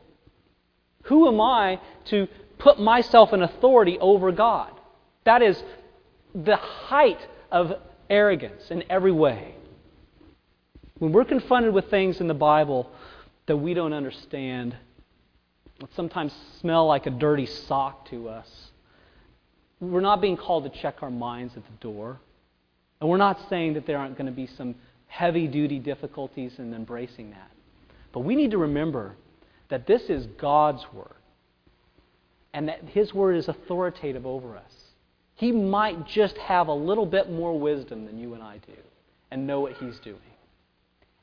Who 1.04 1.28
am 1.28 1.42
I 1.42 1.78
to 2.06 2.26
put 2.58 2.80
myself 2.80 3.34
in 3.34 3.42
authority 3.42 3.98
over 4.00 4.32
God? 4.32 4.70
That 5.24 5.42
is 5.42 5.62
the 6.34 6.56
height 6.56 7.20
of 7.50 7.74
arrogance 8.08 8.70
in 8.70 8.84
every 8.88 9.12
way. 9.12 9.54
When 11.00 11.12
we're 11.12 11.26
confronted 11.26 11.74
with 11.74 11.90
things 11.90 12.18
in 12.18 12.28
the 12.28 12.34
Bible 12.34 12.90
that 13.44 13.58
we 13.58 13.74
don't 13.74 13.92
understand, 13.92 14.74
that 15.80 15.94
sometimes 15.94 16.32
smell 16.60 16.86
like 16.86 17.06
a 17.06 17.10
dirty 17.10 17.44
sock 17.44 18.08
to 18.08 18.30
us, 18.30 18.70
we're 19.90 20.00
not 20.00 20.20
being 20.20 20.36
called 20.36 20.64
to 20.64 20.80
check 20.80 20.96
our 21.02 21.10
minds 21.10 21.54
at 21.56 21.64
the 21.64 21.76
door. 21.80 22.20
And 23.00 23.10
we're 23.10 23.16
not 23.16 23.38
saying 23.50 23.74
that 23.74 23.84
there 23.84 23.98
aren't 23.98 24.16
going 24.16 24.26
to 24.26 24.32
be 24.32 24.46
some 24.46 24.76
heavy 25.08 25.48
duty 25.48 25.80
difficulties 25.80 26.52
in 26.58 26.72
embracing 26.72 27.30
that. 27.30 27.50
But 28.12 28.20
we 28.20 28.36
need 28.36 28.52
to 28.52 28.58
remember 28.58 29.16
that 29.70 29.86
this 29.86 30.02
is 30.02 30.26
God's 30.38 30.84
Word 30.92 31.08
and 32.54 32.68
that 32.68 32.84
His 32.90 33.12
Word 33.12 33.36
is 33.36 33.48
authoritative 33.48 34.24
over 34.24 34.56
us. 34.56 34.72
He 35.34 35.50
might 35.50 36.06
just 36.06 36.36
have 36.38 36.68
a 36.68 36.74
little 36.74 37.06
bit 37.06 37.30
more 37.30 37.58
wisdom 37.58 38.06
than 38.06 38.18
you 38.18 38.34
and 38.34 38.42
I 38.42 38.58
do 38.58 38.72
and 39.32 39.46
know 39.46 39.60
what 39.60 39.72
He's 39.78 39.98
doing. 39.98 40.18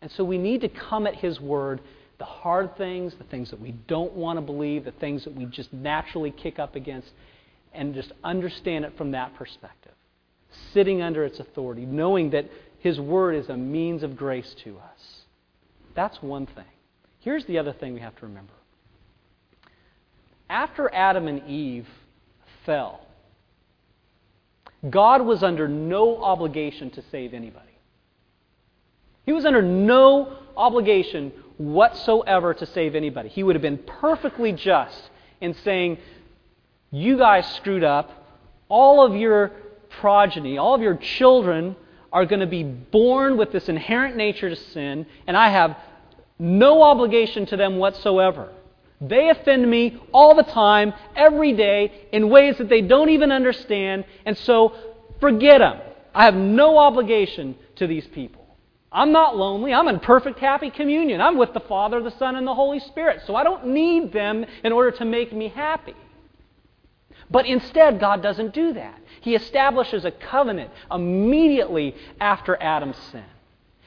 And 0.02 0.12
so 0.12 0.24
we 0.24 0.38
need 0.38 0.62
to 0.62 0.70
come 0.70 1.08
at 1.08 1.16
His 1.16 1.40
Word, 1.40 1.80
the 2.18 2.26
hard 2.26 2.76
things, 2.78 3.14
the 3.18 3.24
things 3.26 3.50
that 3.52 3.62
we 3.62 3.72
don't 3.88 4.14
want 4.14 4.38
to 4.38 4.42
believe, 4.42 4.84
the 4.84 4.92
things 4.92 5.24
that 5.24 5.34
we 5.34 5.46
just 5.46 5.72
naturally 5.72 6.32
kick 6.32 6.60
up 6.60 6.76
against, 6.76 7.10
and 7.74 7.94
just 7.94 8.12
understand 8.24 8.86
it 8.86 8.98
from 8.98 9.12
that 9.12 9.36
perspective. 9.36 9.94
Sitting 10.74 11.02
under 11.02 11.24
its 11.24 11.40
authority, 11.40 11.86
knowing 11.86 12.32
that 12.32 12.50
His 12.80 13.00
Word 13.00 13.36
is 13.36 13.50
a 13.50 13.58
means 13.58 14.04
of 14.04 14.18
grace 14.18 14.56
to 14.64 14.78
us. 14.78 15.22
That's 15.96 16.22
one 16.22 16.46
thing. 16.48 16.66
Here's 17.20 17.46
the 17.46 17.58
other 17.60 17.74
thing 17.74 17.94
we 17.94 18.00
have 18.00 18.16
to 18.18 18.26
remember. 18.26 18.54
After 20.50 20.94
Adam 20.94 21.28
and 21.28 21.48
Eve 21.48 21.88
fell, 22.66 23.02
God 24.90 25.22
was 25.22 25.44
under 25.44 25.68
no 25.68 26.24
obligation 26.24 26.90
to 26.92 27.04
save 27.12 27.34
anybody. 27.34 27.66
He 29.26 29.34
was 29.34 29.46
under 29.46 29.62
no 29.62 30.38
obligation 30.56 31.32
whatsoever 31.58 32.54
to 32.54 32.66
save 32.66 32.96
anybody. 32.96 33.30
He 33.30 33.44
would 33.44 33.56
have 33.56 33.62
been 33.62 33.78
perfectly 33.78 34.54
just 34.54 35.10
in 35.42 35.54
saying, 35.54 35.98
You 36.92 37.18
guys 37.18 37.48
screwed 37.56 37.84
up. 37.84 38.12
All 38.68 39.06
of 39.06 39.16
your 39.16 39.52
progeny, 39.90 40.58
all 40.58 40.76
of 40.76 40.82
your 40.82 40.96
children 40.96 41.76
are 42.12 42.26
going 42.26 42.40
to 42.40 42.48
be 42.48 42.64
born 42.64 43.38
with 43.38 43.52
this 43.52 43.70
inherent 43.70 44.16
nature 44.16 44.50
to 44.50 44.56
sin, 44.56 45.06
and 45.28 45.38
I 45.38 45.50
have 45.50 45.78
no 46.40 46.82
obligation 46.82 47.46
to 47.48 47.58
them 47.58 47.78
whatsoever. 47.78 48.50
They 49.02 49.30
offend 49.30 49.70
me 49.70 50.02
all 50.12 50.36
the 50.36 50.44
time, 50.44 50.94
every 51.16 51.54
day, 51.54 52.08
in 52.12 52.30
ways 52.30 52.58
that 52.58 52.70
they 52.70 52.82
don't 52.82 53.10
even 53.10 53.32
understand, 53.32 54.06
and 54.26 54.38
so 54.38 54.74
forget 55.20 55.60
them. 55.60 55.80
I 56.14 56.26
have 56.26 56.36
no 56.36 56.78
obligation 56.78 57.56
to 57.76 57.88
these 57.88 58.08
people. 58.08 58.46
I'm 58.92 59.12
not 59.12 59.38
lonely. 59.38 59.74
I'm 59.74 59.88
in 59.88 60.00
perfect 60.00 60.40
happy 60.40 60.72
communion. 60.72 61.22
I'm 61.22 61.38
with 61.38 61.54
the 61.54 61.60
Father, 61.60 62.02
the 62.02 62.12
Son, 62.12 62.36
and 62.36 62.48
the 62.48 62.56
Holy 62.56 62.80
Spirit, 62.80 63.22
so 63.28 63.36
I 63.36 63.44
don't 63.44 63.68
need 63.68 64.12
them 64.12 64.46
in 64.64 64.74
order 64.74 64.92
to 64.92 65.06
make 65.06 65.32
me 65.32 65.50
happy. 65.50 65.96
But 67.32 67.46
instead, 67.46 68.00
God 68.00 68.24
doesn't 68.24 68.54
do 68.54 68.74
that. 68.74 69.00
He 69.22 69.36
establishes 69.36 70.06
a 70.06 70.12
covenant 70.12 70.72
immediately 70.92 71.96
after 72.20 72.62
Adam's 72.62 72.98
sin. 73.12 73.24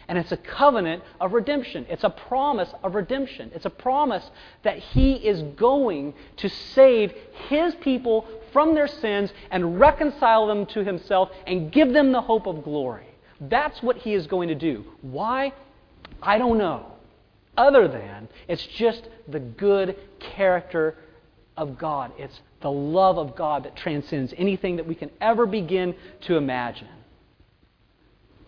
And 0.08 0.18
it's 0.18 0.32
a 0.32 0.36
covenant 0.36 1.02
of 1.20 1.32
redemption. 1.32 1.86
It's 1.88 2.04
a 2.04 2.10
promise 2.10 2.68
of 2.82 2.94
redemption. 2.94 3.50
It's 3.54 3.64
a 3.64 3.70
promise 3.70 4.28
that 4.62 4.78
He 4.78 5.14
is 5.14 5.42
going 5.56 6.14
to 6.36 6.48
save 6.48 7.14
His 7.48 7.74
people 7.76 8.26
from 8.52 8.74
their 8.74 8.88
sins 8.88 9.32
and 9.50 9.80
reconcile 9.80 10.46
them 10.46 10.66
to 10.66 10.84
Himself 10.84 11.30
and 11.46 11.72
give 11.72 11.92
them 11.92 12.12
the 12.12 12.20
hope 12.20 12.46
of 12.46 12.62
glory. 12.62 13.06
That's 13.40 13.82
what 13.82 13.96
He 13.96 14.14
is 14.14 14.26
going 14.26 14.48
to 14.48 14.54
do. 14.54 14.84
Why? 15.00 15.52
I 16.20 16.38
don't 16.38 16.58
know. 16.58 16.86
Other 17.56 17.88
than 17.88 18.28
it's 18.48 18.66
just 18.66 19.08
the 19.28 19.40
good 19.40 19.96
character 20.18 20.96
of 21.56 21.78
God. 21.78 22.12
It's 22.18 22.40
the 22.60 22.70
love 22.70 23.18
of 23.18 23.36
God 23.36 23.64
that 23.64 23.76
transcends 23.76 24.32
anything 24.36 24.76
that 24.76 24.86
we 24.86 24.94
can 24.94 25.10
ever 25.20 25.46
begin 25.46 25.94
to 26.22 26.36
imagine. 26.36 26.88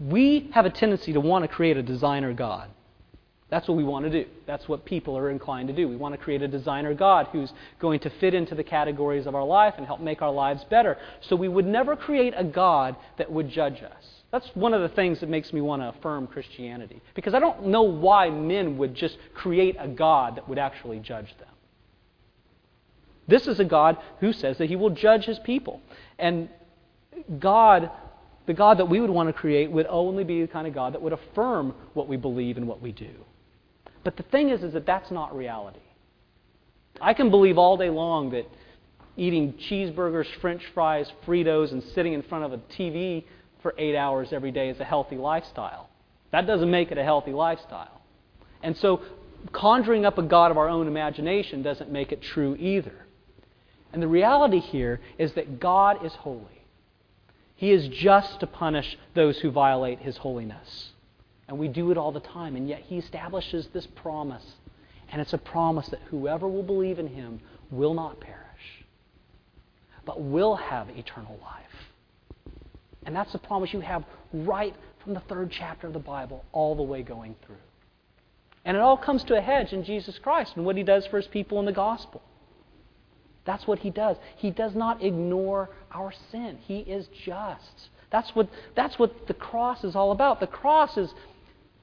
We 0.00 0.50
have 0.52 0.66
a 0.66 0.70
tendency 0.70 1.12
to 1.12 1.20
want 1.20 1.44
to 1.44 1.48
create 1.48 1.76
a 1.76 1.82
designer 1.82 2.32
God. 2.32 2.68
That's 3.50 3.68
what 3.68 3.76
we 3.76 3.84
want 3.84 4.04
to 4.06 4.10
do. 4.10 4.28
That's 4.46 4.68
what 4.68 4.84
people 4.84 5.16
are 5.16 5.30
inclined 5.30 5.68
to 5.68 5.74
do. 5.74 5.86
We 5.86 5.96
want 5.96 6.14
to 6.14 6.18
create 6.18 6.42
a 6.42 6.48
designer 6.48 6.94
God 6.94 7.28
who's 7.30 7.52
going 7.78 8.00
to 8.00 8.10
fit 8.10 8.34
into 8.34 8.54
the 8.54 8.64
categories 8.64 9.26
of 9.26 9.34
our 9.34 9.44
life 9.44 9.74
and 9.76 9.86
help 9.86 10.00
make 10.00 10.22
our 10.22 10.32
lives 10.32 10.64
better. 10.64 10.98
So 11.20 11.36
we 11.36 11.48
would 11.48 11.66
never 11.66 11.94
create 11.94 12.34
a 12.36 12.42
God 12.42 12.96
that 13.18 13.30
would 13.30 13.48
judge 13.50 13.82
us. 13.82 14.22
That's 14.32 14.48
one 14.54 14.74
of 14.74 14.80
the 14.80 14.88
things 14.88 15.20
that 15.20 15.28
makes 15.28 15.52
me 15.52 15.60
want 15.60 15.82
to 15.82 15.96
affirm 15.96 16.26
Christianity. 16.26 17.00
Because 17.14 17.34
I 17.34 17.38
don't 17.38 17.66
know 17.66 17.82
why 17.82 18.30
men 18.30 18.76
would 18.78 18.94
just 18.94 19.16
create 19.34 19.76
a 19.78 19.86
God 19.86 20.34
that 20.36 20.48
would 20.48 20.58
actually 20.58 20.98
judge 20.98 21.32
them. 21.38 21.53
This 23.26 23.46
is 23.46 23.60
a 23.60 23.64
God 23.64 23.96
who 24.20 24.32
says 24.32 24.58
that 24.58 24.66
he 24.66 24.76
will 24.76 24.90
judge 24.90 25.24
his 25.24 25.38
people. 25.38 25.80
And 26.18 26.48
God, 27.38 27.90
the 28.46 28.54
God 28.54 28.78
that 28.78 28.86
we 28.86 29.00
would 29.00 29.10
want 29.10 29.28
to 29.28 29.32
create, 29.32 29.70
would 29.70 29.86
only 29.88 30.24
be 30.24 30.42
the 30.42 30.48
kind 30.48 30.66
of 30.66 30.74
God 30.74 30.94
that 30.94 31.02
would 31.02 31.12
affirm 31.12 31.74
what 31.94 32.08
we 32.08 32.16
believe 32.16 32.56
and 32.56 32.68
what 32.68 32.80
we 32.80 32.92
do. 32.92 33.10
But 34.02 34.16
the 34.16 34.22
thing 34.24 34.50
is, 34.50 34.62
is 34.62 34.74
that 34.74 34.86
that's 34.86 35.10
not 35.10 35.34
reality. 35.34 35.78
I 37.00 37.14
can 37.14 37.30
believe 37.30 37.58
all 37.58 37.76
day 37.76 37.90
long 37.90 38.30
that 38.30 38.46
eating 39.16 39.54
cheeseburgers, 39.54 40.26
french 40.40 40.62
fries, 40.74 41.10
Fritos, 41.26 41.72
and 41.72 41.82
sitting 41.94 42.12
in 42.12 42.22
front 42.22 42.44
of 42.44 42.52
a 42.52 42.58
TV 42.78 43.24
for 43.62 43.74
eight 43.78 43.96
hours 43.96 44.28
every 44.32 44.50
day 44.50 44.68
is 44.68 44.78
a 44.80 44.84
healthy 44.84 45.16
lifestyle. 45.16 45.88
That 46.32 46.46
doesn't 46.46 46.70
make 46.70 46.90
it 46.90 46.98
a 46.98 47.04
healthy 47.04 47.32
lifestyle. 47.32 48.02
And 48.62 48.76
so, 48.76 49.02
conjuring 49.52 50.04
up 50.04 50.18
a 50.18 50.22
God 50.22 50.50
of 50.50 50.58
our 50.58 50.68
own 50.68 50.86
imagination 50.86 51.62
doesn't 51.62 51.90
make 51.90 52.12
it 52.12 52.22
true 52.22 52.56
either. 52.56 53.03
And 53.94 54.02
the 54.02 54.08
reality 54.08 54.58
here 54.58 55.00
is 55.18 55.34
that 55.34 55.60
God 55.60 56.04
is 56.04 56.12
holy. 56.12 56.66
He 57.54 57.70
is 57.70 57.86
just 57.86 58.40
to 58.40 58.46
punish 58.48 58.98
those 59.14 59.38
who 59.38 59.52
violate 59.52 60.00
his 60.00 60.16
holiness. 60.16 60.90
And 61.46 61.60
we 61.60 61.68
do 61.68 61.92
it 61.92 61.96
all 61.96 62.10
the 62.10 62.18
time. 62.18 62.56
And 62.56 62.68
yet 62.68 62.82
he 62.88 62.98
establishes 62.98 63.68
this 63.72 63.86
promise. 63.86 64.44
And 65.12 65.22
it's 65.22 65.32
a 65.32 65.38
promise 65.38 65.86
that 65.90 66.00
whoever 66.10 66.48
will 66.48 66.64
believe 66.64 66.98
in 66.98 67.06
him 67.06 67.40
will 67.70 67.94
not 67.94 68.18
perish, 68.18 68.84
but 70.04 70.20
will 70.20 70.56
have 70.56 70.88
eternal 70.90 71.38
life. 71.40 72.52
And 73.06 73.14
that's 73.14 73.30
the 73.30 73.38
promise 73.38 73.72
you 73.72 73.78
have 73.78 74.04
right 74.32 74.74
from 75.04 75.14
the 75.14 75.20
third 75.20 75.52
chapter 75.52 75.86
of 75.86 75.92
the 75.92 76.00
Bible 76.00 76.44
all 76.50 76.74
the 76.74 76.82
way 76.82 77.02
going 77.02 77.36
through. 77.46 77.62
And 78.64 78.76
it 78.76 78.80
all 78.80 78.96
comes 78.96 79.22
to 79.24 79.38
a 79.38 79.40
hedge 79.40 79.72
in 79.72 79.84
Jesus 79.84 80.18
Christ 80.18 80.54
and 80.56 80.66
what 80.66 80.76
he 80.76 80.82
does 80.82 81.06
for 81.06 81.18
his 81.18 81.28
people 81.28 81.60
in 81.60 81.64
the 81.64 81.70
gospel. 81.72 82.22
That's 83.44 83.66
what 83.66 83.80
he 83.80 83.90
does. 83.90 84.16
He 84.36 84.50
does 84.50 84.74
not 84.74 85.02
ignore 85.02 85.70
our 85.92 86.12
sin. 86.30 86.58
He 86.66 86.78
is 86.78 87.08
just. 87.08 87.90
That's 88.10 88.34
what, 88.34 88.48
that's 88.74 88.98
what 88.98 89.26
the 89.26 89.34
cross 89.34 89.84
is 89.84 89.94
all 89.94 90.12
about. 90.12 90.40
The 90.40 90.46
cross 90.46 90.96
is, 90.96 91.12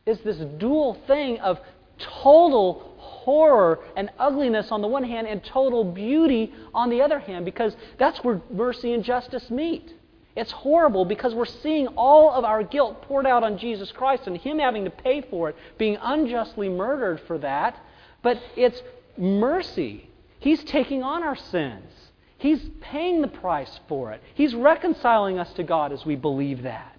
is 0.06 0.20
this 0.22 0.38
dual 0.58 0.96
thing 1.06 1.40
of 1.40 1.60
total 1.98 2.96
horror 2.98 3.80
and 3.96 4.10
ugliness 4.18 4.72
on 4.72 4.82
the 4.82 4.88
one 4.88 5.04
hand 5.04 5.28
and 5.28 5.44
total 5.44 5.84
beauty 5.84 6.54
on 6.74 6.90
the 6.90 7.02
other 7.02 7.20
hand 7.20 7.46
because 7.46 7.76
that's 8.00 8.24
where 8.24 8.42
mercy 8.52 8.94
and 8.94 9.04
justice 9.04 9.50
meet. 9.52 9.94
It's 10.36 10.52
horrible 10.52 11.06
because 11.06 11.36
we're 11.36 11.46
seeing 11.46 11.88
all 11.90 12.32
of 12.32 12.46
our 12.46 12.64
guilt 12.64 13.02
poured 13.04 13.28
out 13.28 13.44
on 13.44 13.58
Jesus 13.58 13.92
Christ 13.92 14.28
and 14.28 14.38
Him 14.38 14.60
having 14.60 14.86
to 14.86 14.90
pay 14.90 15.22
for 15.22 15.50
it, 15.50 15.56
being 15.78 15.98
unjustly 16.02 16.70
murdered 16.70 17.20
for 17.28 17.38
that. 17.40 17.78
But 18.24 18.42
it's 18.56 18.82
mercy 19.18 20.11
He's 20.42 20.64
taking 20.64 21.04
on 21.04 21.22
our 21.22 21.36
sins. 21.36 21.94
He's 22.40 22.68
paying 22.82 23.22
the 23.22 23.28
price 23.28 23.80
for 23.88 24.12
it. 24.12 24.24
He's 24.34 24.56
reconciling 24.56 25.38
us 25.38 25.54
to 25.54 25.64
God 25.64 25.92
as 25.92 26.04
we 26.04 26.16
believe 26.16 26.64
that. 26.64 26.98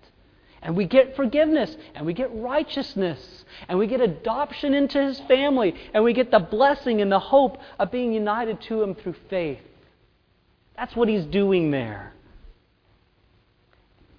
And 0.62 0.76
we 0.76 0.84
get 0.84 1.16
forgiveness, 1.16 1.76
and 1.96 2.06
we 2.06 2.12
get 2.12 2.32
righteousness, 2.32 3.44
and 3.66 3.80
we 3.80 3.88
get 3.88 4.00
adoption 4.00 4.74
into 4.74 5.02
His 5.02 5.18
family, 5.22 5.74
and 5.92 6.04
we 6.04 6.12
get 6.12 6.30
the 6.30 6.38
blessing 6.38 7.00
and 7.00 7.10
the 7.10 7.18
hope 7.18 7.58
of 7.80 7.90
being 7.90 8.12
united 8.12 8.60
to 8.62 8.80
Him 8.80 8.94
through 8.94 9.16
faith. 9.28 9.58
That's 10.76 10.94
what 10.94 11.08
He's 11.08 11.24
doing 11.24 11.72
there. 11.72 12.12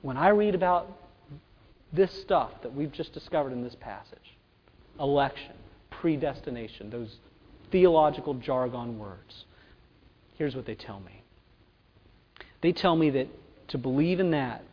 When 0.01 0.17
I 0.17 0.29
read 0.29 0.53
about 0.53 0.99
this 1.93 2.11
stuff 2.11 2.51
that 2.63 2.75
we've 2.75 2.91
just 2.91 3.13
discovered 3.13 3.53
in 3.53 3.63
this 3.63 3.75
passage 3.79 4.35
election, 4.99 5.53
predestination, 5.91 6.89
those 6.89 7.15
theological 7.73 8.35
jargon 8.35 8.97
words. 8.97 9.43
Here's 10.37 10.55
what 10.55 10.65
they 10.65 10.75
tell 10.75 11.01
me 11.01 11.23
they 12.61 12.71
tell 12.71 12.95
me 12.95 13.09
that 13.09 13.27
to 13.69 13.77
believe 13.77 14.21
in 14.21 14.31
that 14.31 14.63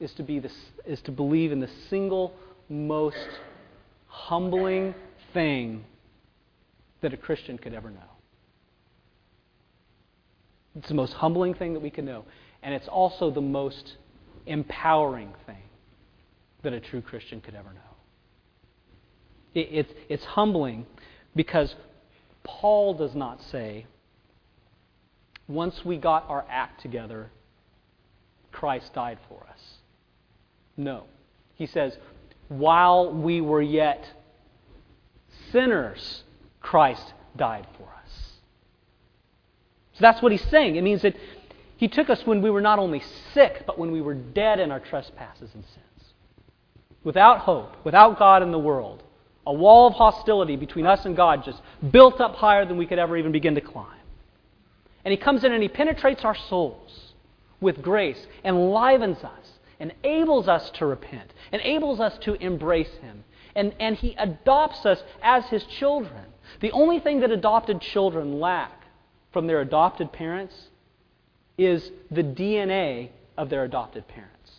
is 0.00 0.12
to, 0.14 0.24
be 0.24 0.40
the, 0.40 0.50
is 0.84 1.00
to 1.02 1.12
believe 1.12 1.52
in 1.52 1.60
the 1.60 1.70
single 1.88 2.34
most 2.68 3.28
humbling 4.08 4.94
thing 5.32 5.84
that 7.02 7.12
a 7.14 7.16
Christian 7.16 7.56
could 7.56 7.72
ever 7.72 7.90
know. 7.90 8.00
It's 10.76 10.88
the 10.88 10.94
most 10.94 11.12
humbling 11.12 11.54
thing 11.54 11.74
that 11.74 11.80
we 11.80 11.90
can 11.90 12.04
know. 12.04 12.24
And 12.62 12.74
it's 12.74 12.88
also 12.88 13.30
the 13.30 13.40
most 13.40 13.96
empowering 14.46 15.32
thing 15.46 15.62
that 16.62 16.72
a 16.72 16.80
true 16.80 17.00
Christian 17.00 17.40
could 17.40 17.54
ever 17.54 17.72
know. 17.72 17.80
It, 19.54 19.68
it's, 19.70 19.92
it's 20.08 20.24
humbling 20.24 20.86
because 21.34 21.74
Paul 22.42 22.94
does 22.94 23.14
not 23.14 23.42
say, 23.50 23.86
once 25.48 25.84
we 25.84 25.96
got 25.96 26.28
our 26.28 26.44
act 26.48 26.80
together, 26.80 27.30
Christ 28.52 28.92
died 28.94 29.18
for 29.28 29.46
us. 29.48 29.60
No. 30.76 31.04
He 31.54 31.66
says, 31.66 31.96
while 32.48 33.12
we 33.12 33.40
were 33.40 33.62
yet 33.62 34.04
sinners, 35.52 36.24
Christ 36.60 37.12
died 37.36 37.66
for 37.76 37.84
us. 37.84 38.12
So 39.94 39.98
that's 40.00 40.22
what 40.22 40.32
he's 40.32 40.44
saying. 40.50 40.76
It 40.76 40.82
means 40.82 41.02
that 41.02 41.16
he 41.76 41.88
took 41.88 42.10
us 42.10 42.26
when 42.26 42.42
we 42.42 42.50
were 42.50 42.60
not 42.60 42.78
only 42.78 43.02
sick, 43.32 43.64
but 43.66 43.78
when 43.78 43.90
we 43.90 44.00
were 44.00 44.14
dead 44.14 44.60
in 44.60 44.70
our 44.70 44.80
trespasses 44.80 45.50
and 45.54 45.64
sins. 45.64 46.14
Without 47.02 47.38
hope, 47.38 47.74
without 47.84 48.18
God 48.18 48.42
in 48.42 48.52
the 48.52 48.58
world 48.58 49.02
a 49.50 49.52
wall 49.52 49.88
of 49.88 49.94
hostility 49.94 50.54
between 50.54 50.86
us 50.86 51.04
and 51.04 51.16
God 51.16 51.44
just 51.44 51.60
built 51.90 52.20
up 52.20 52.36
higher 52.36 52.64
than 52.64 52.76
we 52.76 52.86
could 52.86 53.00
ever 53.00 53.16
even 53.16 53.32
begin 53.32 53.56
to 53.56 53.60
climb. 53.60 53.98
And 55.04 55.10
He 55.10 55.18
comes 55.18 55.42
in 55.42 55.52
and 55.52 55.60
He 55.60 55.68
penetrates 55.68 56.24
our 56.24 56.36
souls 56.36 57.14
with 57.60 57.82
grace, 57.82 58.28
enlivens 58.44 59.18
us, 59.24 59.58
enables 59.80 60.46
us 60.46 60.70
to 60.74 60.86
repent, 60.86 61.34
enables 61.52 61.98
us 61.98 62.16
to 62.18 62.34
embrace 62.34 62.94
Him. 63.02 63.24
And, 63.56 63.74
and 63.80 63.96
He 63.96 64.14
adopts 64.16 64.86
us 64.86 65.02
as 65.20 65.44
His 65.46 65.64
children. 65.64 66.26
The 66.60 66.70
only 66.70 67.00
thing 67.00 67.18
that 67.20 67.32
adopted 67.32 67.80
children 67.80 68.38
lack 68.38 68.84
from 69.32 69.48
their 69.48 69.60
adopted 69.62 70.12
parents 70.12 70.54
is 71.58 71.90
the 72.08 72.22
DNA 72.22 73.08
of 73.36 73.50
their 73.50 73.64
adopted 73.64 74.06
parents. 74.06 74.52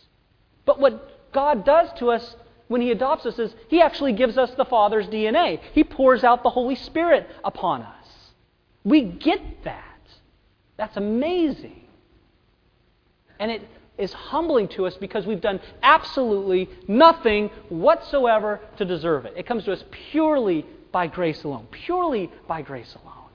But 0.66 0.78
what 0.78 1.32
God 1.32 1.64
does 1.64 1.88
to 1.98 2.10
us 2.10 2.36
when 2.72 2.80
He 2.80 2.90
adopts 2.90 3.26
us 3.26 3.38
is 3.38 3.54
He 3.68 3.80
actually 3.80 4.14
gives 4.14 4.38
us 4.38 4.50
the 4.56 4.64
Father's 4.64 5.06
DNA. 5.06 5.60
He 5.72 5.84
pours 5.84 6.24
out 6.24 6.42
the 6.42 6.50
Holy 6.50 6.74
Spirit 6.74 7.28
upon 7.44 7.82
us. 7.82 8.06
We 8.82 9.02
get 9.02 9.40
that. 9.64 10.00
That's 10.76 10.96
amazing. 10.96 11.84
And 13.38 13.50
it 13.50 13.68
is 13.98 14.12
humbling 14.12 14.68
to 14.68 14.86
us 14.86 14.96
because 14.96 15.26
we've 15.26 15.40
done 15.40 15.60
absolutely 15.82 16.68
nothing 16.88 17.50
whatsoever 17.68 18.60
to 18.78 18.84
deserve 18.84 19.26
it. 19.26 19.34
It 19.36 19.46
comes 19.46 19.64
to 19.64 19.72
us 19.72 19.84
purely 20.10 20.64
by 20.90 21.06
grace 21.06 21.44
alone, 21.44 21.68
purely 21.70 22.30
by 22.48 22.62
grace 22.62 22.96
alone. 23.02 23.28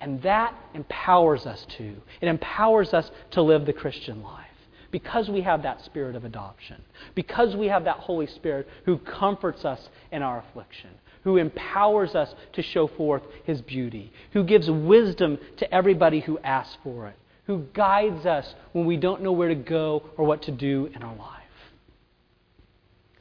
And 0.00 0.22
that 0.22 0.54
empowers 0.74 1.46
us 1.46 1.66
to. 1.78 1.96
It 2.20 2.28
empowers 2.28 2.94
us 2.94 3.10
to 3.32 3.42
live 3.42 3.66
the 3.66 3.72
Christian 3.72 4.22
life 4.22 4.47
because 4.90 5.28
we 5.28 5.42
have 5.42 5.62
that 5.62 5.84
spirit 5.84 6.16
of 6.16 6.24
adoption, 6.24 6.82
because 7.14 7.54
we 7.56 7.68
have 7.68 7.84
that 7.84 7.96
Holy 7.96 8.26
Spirit 8.26 8.68
who 8.84 8.98
comforts 8.98 9.64
us 9.64 9.88
in 10.10 10.22
our 10.22 10.38
affliction, 10.38 10.90
who 11.24 11.36
empowers 11.36 12.14
us 12.14 12.34
to 12.54 12.62
show 12.62 12.86
forth 12.86 13.22
His 13.44 13.60
beauty, 13.60 14.12
who 14.32 14.44
gives 14.44 14.70
wisdom 14.70 15.38
to 15.58 15.74
everybody 15.74 16.20
who 16.20 16.38
asks 16.38 16.78
for 16.82 17.08
it, 17.08 17.16
who 17.46 17.64
guides 17.74 18.24
us 18.26 18.54
when 18.72 18.86
we 18.86 18.96
don't 18.96 19.22
know 19.22 19.32
where 19.32 19.48
to 19.48 19.54
go 19.54 20.02
or 20.16 20.24
what 20.24 20.42
to 20.42 20.52
do 20.52 20.90
in 20.94 21.02
our 21.02 21.16
life. 21.16 21.34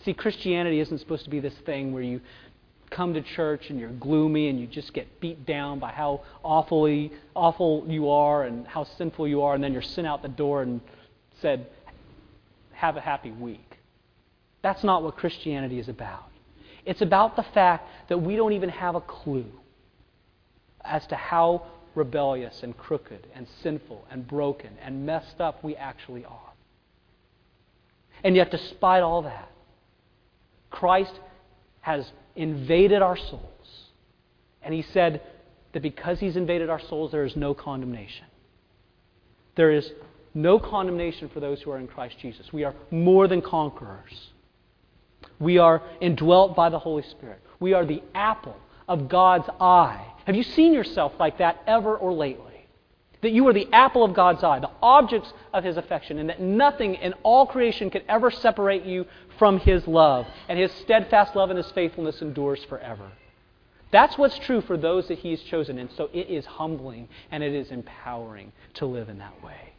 See, 0.05 0.13
Christianity 0.13 0.79
isn't 0.79 0.99
supposed 0.99 1.25
to 1.25 1.29
be 1.29 1.41
this 1.41 1.55
thing 1.65 1.91
where 1.91 2.03
you 2.03 2.21
come 2.89 3.13
to 3.13 3.21
church 3.21 3.69
and 3.69 3.77
you're 3.77 3.91
gloomy 3.91 4.47
and 4.47 4.59
you 4.59 4.65
just 4.65 4.93
get 4.93 5.19
beat 5.19 5.45
down 5.45 5.79
by 5.79 5.91
how 5.91 6.21
awfully 6.43 7.11
awful 7.35 7.83
you 7.87 8.09
are 8.09 8.43
and 8.43 8.65
how 8.67 8.85
sinful 8.97 9.27
you 9.27 9.41
are, 9.41 9.55
and 9.55 9.61
then 9.61 9.73
you're 9.73 9.81
sent 9.81 10.07
out 10.07 10.21
the 10.21 10.29
door 10.29 10.61
and 10.61 10.79
said, 11.41 11.67
Have 12.73 12.97
a 12.97 13.01
happy 13.01 13.31
week. 13.31 13.77
That's 14.61 14.83
not 14.83 15.03
what 15.03 15.17
Christianity 15.17 15.79
is 15.79 15.87
about. 15.87 16.25
It's 16.85 17.01
about 17.01 17.35
the 17.35 17.43
fact 17.53 17.87
that 18.09 18.17
we 18.17 18.35
don't 18.35 18.53
even 18.53 18.69
have 18.69 18.95
a 18.95 19.01
clue 19.01 19.51
as 20.83 21.05
to 21.07 21.15
how 21.15 21.67
rebellious 21.95 22.63
and 22.63 22.77
crooked 22.77 23.27
and 23.33 23.47
sinful 23.61 24.05
and 24.09 24.27
broken 24.27 24.69
and 24.81 25.05
messed 25.05 25.41
up 25.41 25.63
we 25.63 25.75
actually 25.75 26.23
are. 26.23 26.53
And 28.23 28.35
yet, 28.35 28.51
despite 28.51 29.03
all 29.03 29.23
that, 29.23 29.51
Christ 30.69 31.19
has 31.81 32.11
invaded 32.35 33.01
our 33.01 33.17
souls. 33.17 33.89
And 34.61 34.73
he 34.73 34.81
said 34.81 35.21
that 35.73 35.81
because 35.81 36.19
he's 36.19 36.35
invaded 36.35 36.69
our 36.69 36.79
souls, 36.79 37.11
there 37.11 37.25
is 37.25 37.35
no 37.35 37.53
condemnation. 37.53 38.25
There 39.55 39.71
is 39.71 39.91
no 40.37 40.59
condemnation 40.59 41.29
for 41.29 41.39
those 41.39 41.61
who 41.61 41.71
are 41.71 41.79
in 41.79 41.87
Christ 41.87 42.17
Jesus. 42.19 42.53
We 42.53 42.63
are 42.63 42.75
more 42.91 43.27
than 43.27 43.41
conquerors. 43.41 44.29
We 45.39 45.57
are 45.57 45.81
indwelt 45.99 46.55
by 46.55 46.69
the 46.69 46.79
Holy 46.79 47.03
Spirit. 47.03 47.41
We 47.59 47.73
are 47.73 47.85
the 47.85 48.03
apple 48.13 48.55
of 48.87 49.09
God's 49.09 49.49
eye. 49.59 50.05
Have 50.25 50.35
you 50.35 50.43
seen 50.43 50.73
yourself 50.73 51.13
like 51.19 51.39
that 51.39 51.63
ever 51.65 51.95
or 51.95 52.13
lately? 52.13 52.67
That 53.21 53.31
you 53.31 53.47
are 53.47 53.53
the 53.53 53.67
apple 53.73 54.03
of 54.03 54.13
God's 54.13 54.43
eye, 54.43 54.59
the 54.59 54.69
objects 54.81 55.33
of 55.53 55.63
His 55.63 55.75
affection, 55.75 56.19
and 56.19 56.29
that 56.29 56.39
nothing 56.39 56.95
in 56.95 57.13
all 57.23 57.47
creation 57.47 57.89
could 57.89 58.03
ever 58.07 58.29
separate 58.29 58.85
you 58.85 59.07
from 59.39 59.59
His 59.59 59.87
love. 59.87 60.27
And 60.47 60.59
His 60.59 60.71
steadfast 60.71 61.35
love 61.35 61.49
and 61.49 61.57
His 61.57 61.71
faithfulness 61.71 62.21
endures 62.21 62.63
forever. 62.65 63.11
That's 63.89 64.17
what's 64.17 64.37
true 64.37 64.61
for 64.61 64.77
those 64.77 65.07
that 65.07 65.17
He 65.19 65.31
has 65.31 65.41
chosen. 65.41 65.79
And 65.79 65.89
so 65.97 66.09
it 66.13 66.29
is 66.29 66.45
humbling 66.45 67.09
and 67.31 67.41
it 67.41 67.53
is 67.53 67.71
empowering 67.71 68.51
to 68.75 68.85
live 68.85 69.09
in 69.09 69.17
that 69.17 69.43
way. 69.43 69.73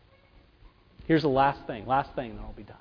Here's 1.08 1.22
the 1.22 1.28
last 1.28 1.66
thing, 1.66 1.86
last 1.86 2.14
thing, 2.14 2.36
then 2.36 2.44
I'll 2.44 2.52
be 2.52 2.64
done. 2.64 2.76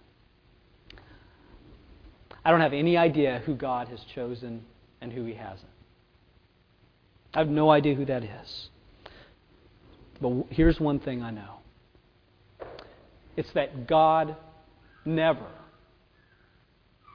I 2.44 2.52
don't 2.52 2.60
have 2.60 2.74
any 2.74 2.98
idea 2.98 3.42
who 3.46 3.56
God 3.56 3.88
has 3.88 4.02
chosen 4.14 4.66
and 5.00 5.14
who 5.14 5.24
He 5.24 5.34
hasn't. 5.34 5.72
I 7.34 7.40
have 7.40 7.48
no 7.48 7.70
idea 7.70 7.96
who 7.96 8.04
that 8.04 8.26
is. 8.26 8.70
But 10.20 10.48
here's 10.50 10.78
one 10.78 11.00
thing 11.00 11.24
I 11.24 11.32
know 11.32 11.60
it's 13.38 13.52
that 13.54 13.88
God 13.88 14.36
never, 15.06 15.48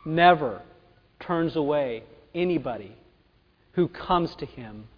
never 0.07 0.63
turns 1.21 1.57
away 1.57 2.05
anybody 2.35 2.97
who 3.73 3.87
comes 3.87 4.35
to 4.37 4.47
Him 4.47 4.89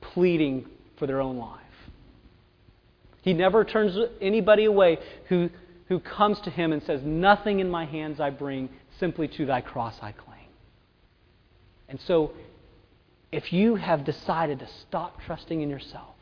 pleading 0.00 0.66
for 0.98 1.08
their 1.08 1.20
own 1.20 1.36
life. 1.36 1.62
He 3.22 3.32
never 3.32 3.64
turns 3.64 3.98
anybody 4.20 4.64
away 4.64 4.98
who, 5.28 5.50
who 5.86 6.00
comes 6.00 6.40
to 6.40 6.50
Him 6.50 6.72
and 6.72 6.82
says, 6.82 7.02
Nothing 7.02 7.60
in 7.60 7.70
my 7.70 7.84
hands 7.84 8.20
I 8.20 8.30
bring, 8.30 8.68
simply 8.98 9.28
to 9.28 9.46
thy 9.46 9.60
cross 9.60 9.96
I 10.00 10.12
cling. 10.12 10.38
And 11.88 12.00
so, 12.00 12.32
if 13.32 13.52
you 13.52 13.76
have 13.76 14.04
decided 14.04 14.58
to 14.60 14.68
stop 14.86 15.20
trusting 15.22 15.60
in 15.60 15.68
yourself, 15.68 16.14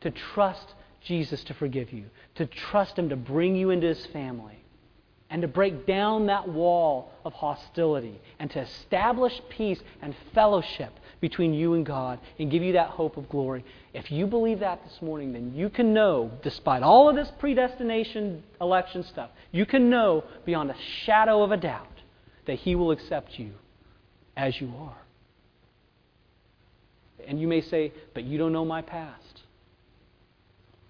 to 0.00 0.10
trust 0.10 0.74
Jesus 1.00 1.42
to 1.44 1.54
forgive 1.54 1.92
you, 1.92 2.06
to 2.36 2.46
trust 2.46 2.98
Him 2.98 3.08
to 3.08 3.16
bring 3.16 3.56
you 3.56 3.70
into 3.70 3.86
His 3.86 4.04
family, 4.06 4.56
and 5.30 5.42
to 5.42 5.48
break 5.48 5.86
down 5.86 6.26
that 6.26 6.48
wall 6.48 7.12
of 7.24 7.32
hostility, 7.32 8.20
and 8.38 8.50
to 8.50 8.60
establish 8.60 9.40
peace 9.48 9.80
and 10.02 10.14
fellowship 10.34 10.92
between 11.20 11.52
you 11.52 11.74
and 11.74 11.84
God, 11.84 12.18
and 12.38 12.50
give 12.50 12.62
you 12.62 12.72
that 12.72 12.90
hope 12.90 13.16
of 13.16 13.28
glory. 13.28 13.64
If 13.92 14.10
you 14.10 14.26
believe 14.26 14.60
that 14.60 14.82
this 14.84 15.02
morning, 15.02 15.32
then 15.32 15.52
you 15.54 15.68
can 15.68 15.92
know, 15.92 16.30
despite 16.42 16.82
all 16.82 17.08
of 17.08 17.16
this 17.16 17.30
predestination 17.38 18.42
election 18.60 19.04
stuff, 19.04 19.30
you 19.52 19.66
can 19.66 19.90
know 19.90 20.24
beyond 20.46 20.70
a 20.70 20.76
shadow 21.04 21.42
of 21.42 21.52
a 21.52 21.56
doubt 21.56 21.86
that 22.46 22.58
He 22.60 22.74
will 22.74 22.90
accept 22.90 23.38
you 23.38 23.52
as 24.36 24.60
you 24.60 24.72
are. 24.78 24.96
And 27.26 27.40
you 27.40 27.46
may 27.46 27.60
say, 27.60 27.92
but 28.14 28.24
you 28.24 28.38
don't 28.38 28.52
know 28.52 28.64
my 28.64 28.80
past. 28.80 29.42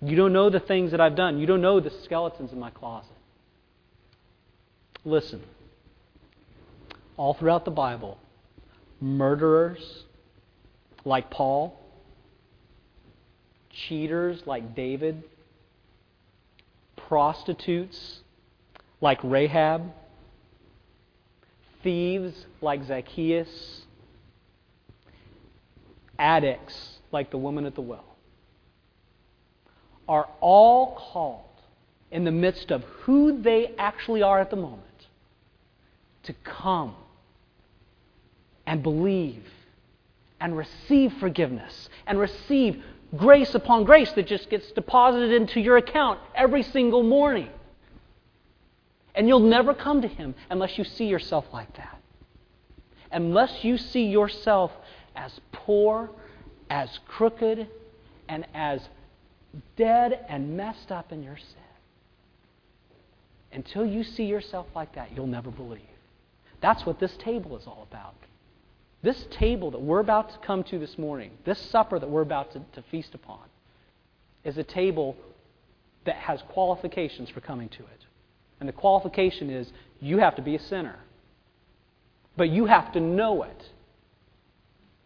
You 0.00 0.16
don't 0.16 0.32
know 0.32 0.48
the 0.48 0.60
things 0.60 0.92
that 0.92 1.00
I've 1.00 1.16
done. 1.16 1.38
You 1.38 1.46
don't 1.46 1.60
know 1.60 1.80
the 1.80 1.92
skeletons 2.04 2.52
in 2.52 2.58
my 2.58 2.70
closet. 2.70 3.10
Listen. 5.04 5.42
All 7.16 7.34
throughout 7.34 7.64
the 7.64 7.70
Bible, 7.70 8.16
murderers 9.00 10.04
like 11.04 11.30
Paul, 11.30 11.78
cheaters 13.70 14.42
like 14.46 14.74
David, 14.74 15.22
prostitutes 16.96 18.20
like 19.00 19.18
Rahab, 19.22 19.92
thieves 21.82 22.46
like 22.60 22.84
Zacchaeus, 22.84 23.82
addicts 26.18 26.98
like 27.12 27.30
the 27.30 27.38
woman 27.38 27.64
at 27.64 27.74
the 27.74 27.80
well 27.80 28.04
are 30.06 30.28
all 30.40 30.96
called 31.12 31.44
in 32.10 32.24
the 32.24 32.32
midst 32.32 32.70
of 32.72 32.82
who 32.82 33.40
they 33.40 33.72
actually 33.78 34.22
are 34.22 34.40
at 34.40 34.50
the 34.50 34.56
moment 34.56 34.82
to 36.24 36.34
come 36.44 36.94
and 38.66 38.82
believe 38.82 39.44
and 40.40 40.56
receive 40.56 41.12
forgiveness 41.14 41.88
and 42.06 42.18
receive 42.18 42.82
grace 43.16 43.54
upon 43.54 43.84
grace 43.84 44.10
that 44.12 44.26
just 44.26 44.48
gets 44.50 44.70
deposited 44.72 45.32
into 45.32 45.60
your 45.60 45.76
account 45.76 46.20
every 46.34 46.62
single 46.62 47.02
morning. 47.02 47.50
And 49.14 49.28
you'll 49.28 49.40
never 49.40 49.74
come 49.74 50.02
to 50.02 50.08
Him 50.08 50.34
unless 50.48 50.78
you 50.78 50.84
see 50.84 51.06
yourself 51.06 51.44
like 51.52 51.76
that. 51.76 51.98
Unless 53.12 53.64
you 53.64 53.76
see 53.76 54.04
yourself 54.04 54.70
as 55.16 55.40
poor, 55.52 56.10
as 56.70 57.00
crooked, 57.08 57.66
and 58.28 58.46
as 58.54 58.80
dead 59.76 60.24
and 60.28 60.56
messed 60.56 60.92
up 60.92 61.10
in 61.10 61.22
your 61.22 61.36
sin. 61.36 61.56
Until 63.52 63.84
you 63.84 64.04
see 64.04 64.24
yourself 64.24 64.66
like 64.76 64.94
that, 64.94 65.10
you'll 65.14 65.26
never 65.26 65.50
believe. 65.50 65.80
That's 66.60 66.86
what 66.86 67.00
this 67.00 67.16
table 67.16 67.56
is 67.56 67.66
all 67.66 67.86
about. 67.90 68.14
This 69.02 69.26
table 69.30 69.70
that 69.70 69.80
we're 69.80 70.00
about 70.00 70.30
to 70.30 70.38
come 70.46 70.62
to 70.64 70.78
this 70.78 70.98
morning, 70.98 71.30
this 71.44 71.58
supper 71.58 71.98
that 71.98 72.08
we're 72.08 72.20
about 72.20 72.52
to, 72.52 72.60
to 72.74 72.82
feast 72.90 73.14
upon, 73.14 73.40
is 74.44 74.58
a 74.58 74.64
table 74.64 75.16
that 76.04 76.16
has 76.16 76.42
qualifications 76.48 77.30
for 77.30 77.40
coming 77.40 77.68
to 77.70 77.82
it. 77.82 78.06
And 78.58 78.68
the 78.68 78.72
qualification 78.72 79.48
is 79.48 79.72
you 80.00 80.18
have 80.18 80.36
to 80.36 80.42
be 80.42 80.54
a 80.54 80.60
sinner. 80.60 80.98
But 82.36 82.50
you 82.50 82.66
have 82.66 82.92
to 82.92 83.00
know 83.00 83.42
it. 83.42 83.68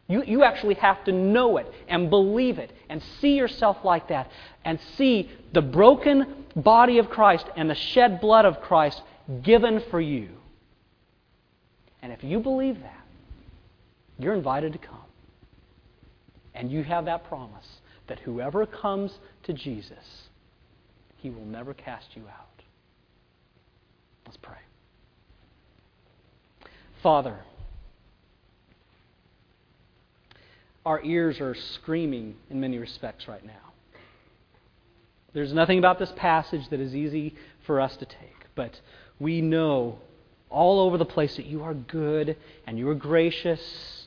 You, 0.08 0.22
you 0.24 0.42
actually 0.42 0.74
have 0.74 1.02
to 1.04 1.12
know 1.12 1.56
it 1.56 1.72
and 1.88 2.10
believe 2.10 2.58
it 2.58 2.72
and 2.88 3.02
see 3.20 3.36
yourself 3.36 3.78
like 3.84 4.08
that 4.08 4.30
and 4.64 4.78
see 4.96 5.30
the 5.52 5.62
broken 5.62 6.44
body 6.54 6.98
of 6.98 7.08
Christ 7.08 7.46
and 7.56 7.70
the 7.70 7.74
shed 7.74 8.20
blood 8.20 8.44
of 8.44 8.60
Christ 8.60 9.00
given 9.42 9.82
for 9.90 10.00
you. 10.00 10.28
And 12.02 12.12
if 12.12 12.22
you 12.22 12.38
believe 12.40 12.80
that, 12.82 13.03
you're 14.18 14.34
invited 14.34 14.72
to 14.72 14.78
come. 14.78 14.98
And 16.54 16.70
you 16.70 16.84
have 16.84 17.06
that 17.06 17.24
promise 17.24 17.66
that 18.06 18.20
whoever 18.20 18.64
comes 18.66 19.18
to 19.44 19.52
Jesus, 19.52 20.28
he 21.16 21.30
will 21.30 21.44
never 21.44 21.74
cast 21.74 22.06
you 22.14 22.22
out. 22.22 22.62
Let's 24.26 24.36
pray. 24.36 24.56
Father, 27.02 27.38
our 30.86 31.02
ears 31.02 31.40
are 31.40 31.54
screaming 31.54 32.36
in 32.50 32.60
many 32.60 32.78
respects 32.78 33.26
right 33.26 33.44
now. 33.44 33.52
There's 35.32 35.52
nothing 35.52 35.78
about 35.78 35.98
this 35.98 36.12
passage 36.16 36.68
that 36.70 36.78
is 36.78 36.94
easy 36.94 37.34
for 37.66 37.80
us 37.80 37.96
to 37.96 38.06
take, 38.06 38.46
but 38.54 38.80
we 39.18 39.40
know 39.40 39.98
all 40.48 40.80
over 40.80 40.96
the 40.96 41.04
place 41.04 41.34
that 41.36 41.46
you 41.46 41.64
are 41.64 41.74
good 41.74 42.36
and 42.66 42.78
you 42.78 42.88
are 42.88 42.94
gracious 42.94 44.03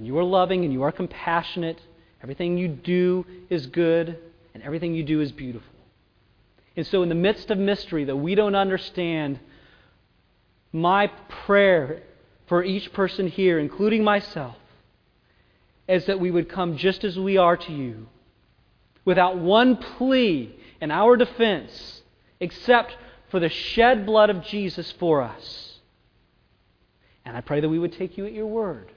and 0.00 0.06
you 0.06 0.16
are 0.16 0.24
loving 0.24 0.64
and 0.64 0.72
you 0.72 0.82
are 0.82 0.92
compassionate. 0.92 1.78
Everything 2.22 2.56
you 2.56 2.68
do 2.68 3.26
is 3.50 3.66
good, 3.66 4.16
and 4.54 4.62
everything 4.62 4.94
you 4.94 5.02
do 5.02 5.20
is 5.20 5.30
beautiful. 5.30 5.74
And 6.74 6.86
so, 6.86 7.02
in 7.02 7.10
the 7.10 7.14
midst 7.14 7.50
of 7.50 7.58
mystery 7.58 8.04
that 8.04 8.16
we 8.16 8.34
don't 8.34 8.54
understand, 8.54 9.38
my 10.72 11.08
prayer 11.28 12.02
for 12.46 12.64
each 12.64 12.90
person 12.94 13.26
here, 13.28 13.58
including 13.58 14.02
myself, 14.02 14.56
is 15.86 16.06
that 16.06 16.18
we 16.18 16.30
would 16.30 16.48
come 16.48 16.78
just 16.78 17.04
as 17.04 17.18
we 17.18 17.36
are 17.36 17.58
to 17.58 17.70
you, 17.70 18.08
without 19.04 19.36
one 19.36 19.76
plea 19.76 20.58
in 20.80 20.90
our 20.90 21.14
defense, 21.18 22.00
except 22.40 22.96
for 23.28 23.38
the 23.38 23.50
shed 23.50 24.06
blood 24.06 24.30
of 24.30 24.44
Jesus 24.44 24.90
for 24.92 25.20
us. 25.20 25.78
And 27.26 27.36
I 27.36 27.42
pray 27.42 27.60
that 27.60 27.68
we 27.68 27.78
would 27.78 27.92
take 27.92 28.16
you 28.16 28.24
at 28.24 28.32
your 28.32 28.46
word, 28.46 28.90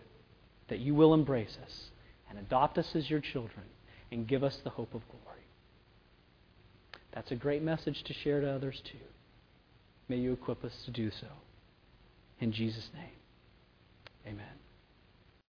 that 0.73 0.79
you 0.79 0.95
will 0.95 1.13
embrace 1.13 1.55
us 1.63 1.91
and 2.27 2.39
adopt 2.39 2.79
us 2.79 2.95
as 2.95 3.07
your 3.07 3.19
children 3.19 3.63
and 4.11 4.27
give 4.27 4.43
us 4.43 4.57
the 4.63 4.71
hope 4.71 4.95
of 4.95 5.07
glory. 5.07 5.45
That's 7.11 7.29
a 7.29 7.35
great 7.35 7.61
message 7.61 8.01
to 8.05 8.13
share 8.13 8.41
to 8.41 8.49
others 8.49 8.81
too. 8.83 8.97
May 10.09 10.17
you 10.17 10.33
equip 10.33 10.63
us 10.63 10.73
to 10.85 10.91
do 10.91 11.11
so. 11.11 11.27
In 12.39 12.51
Jesus' 12.51 12.89
name, 12.95 14.33
amen. 14.33 14.62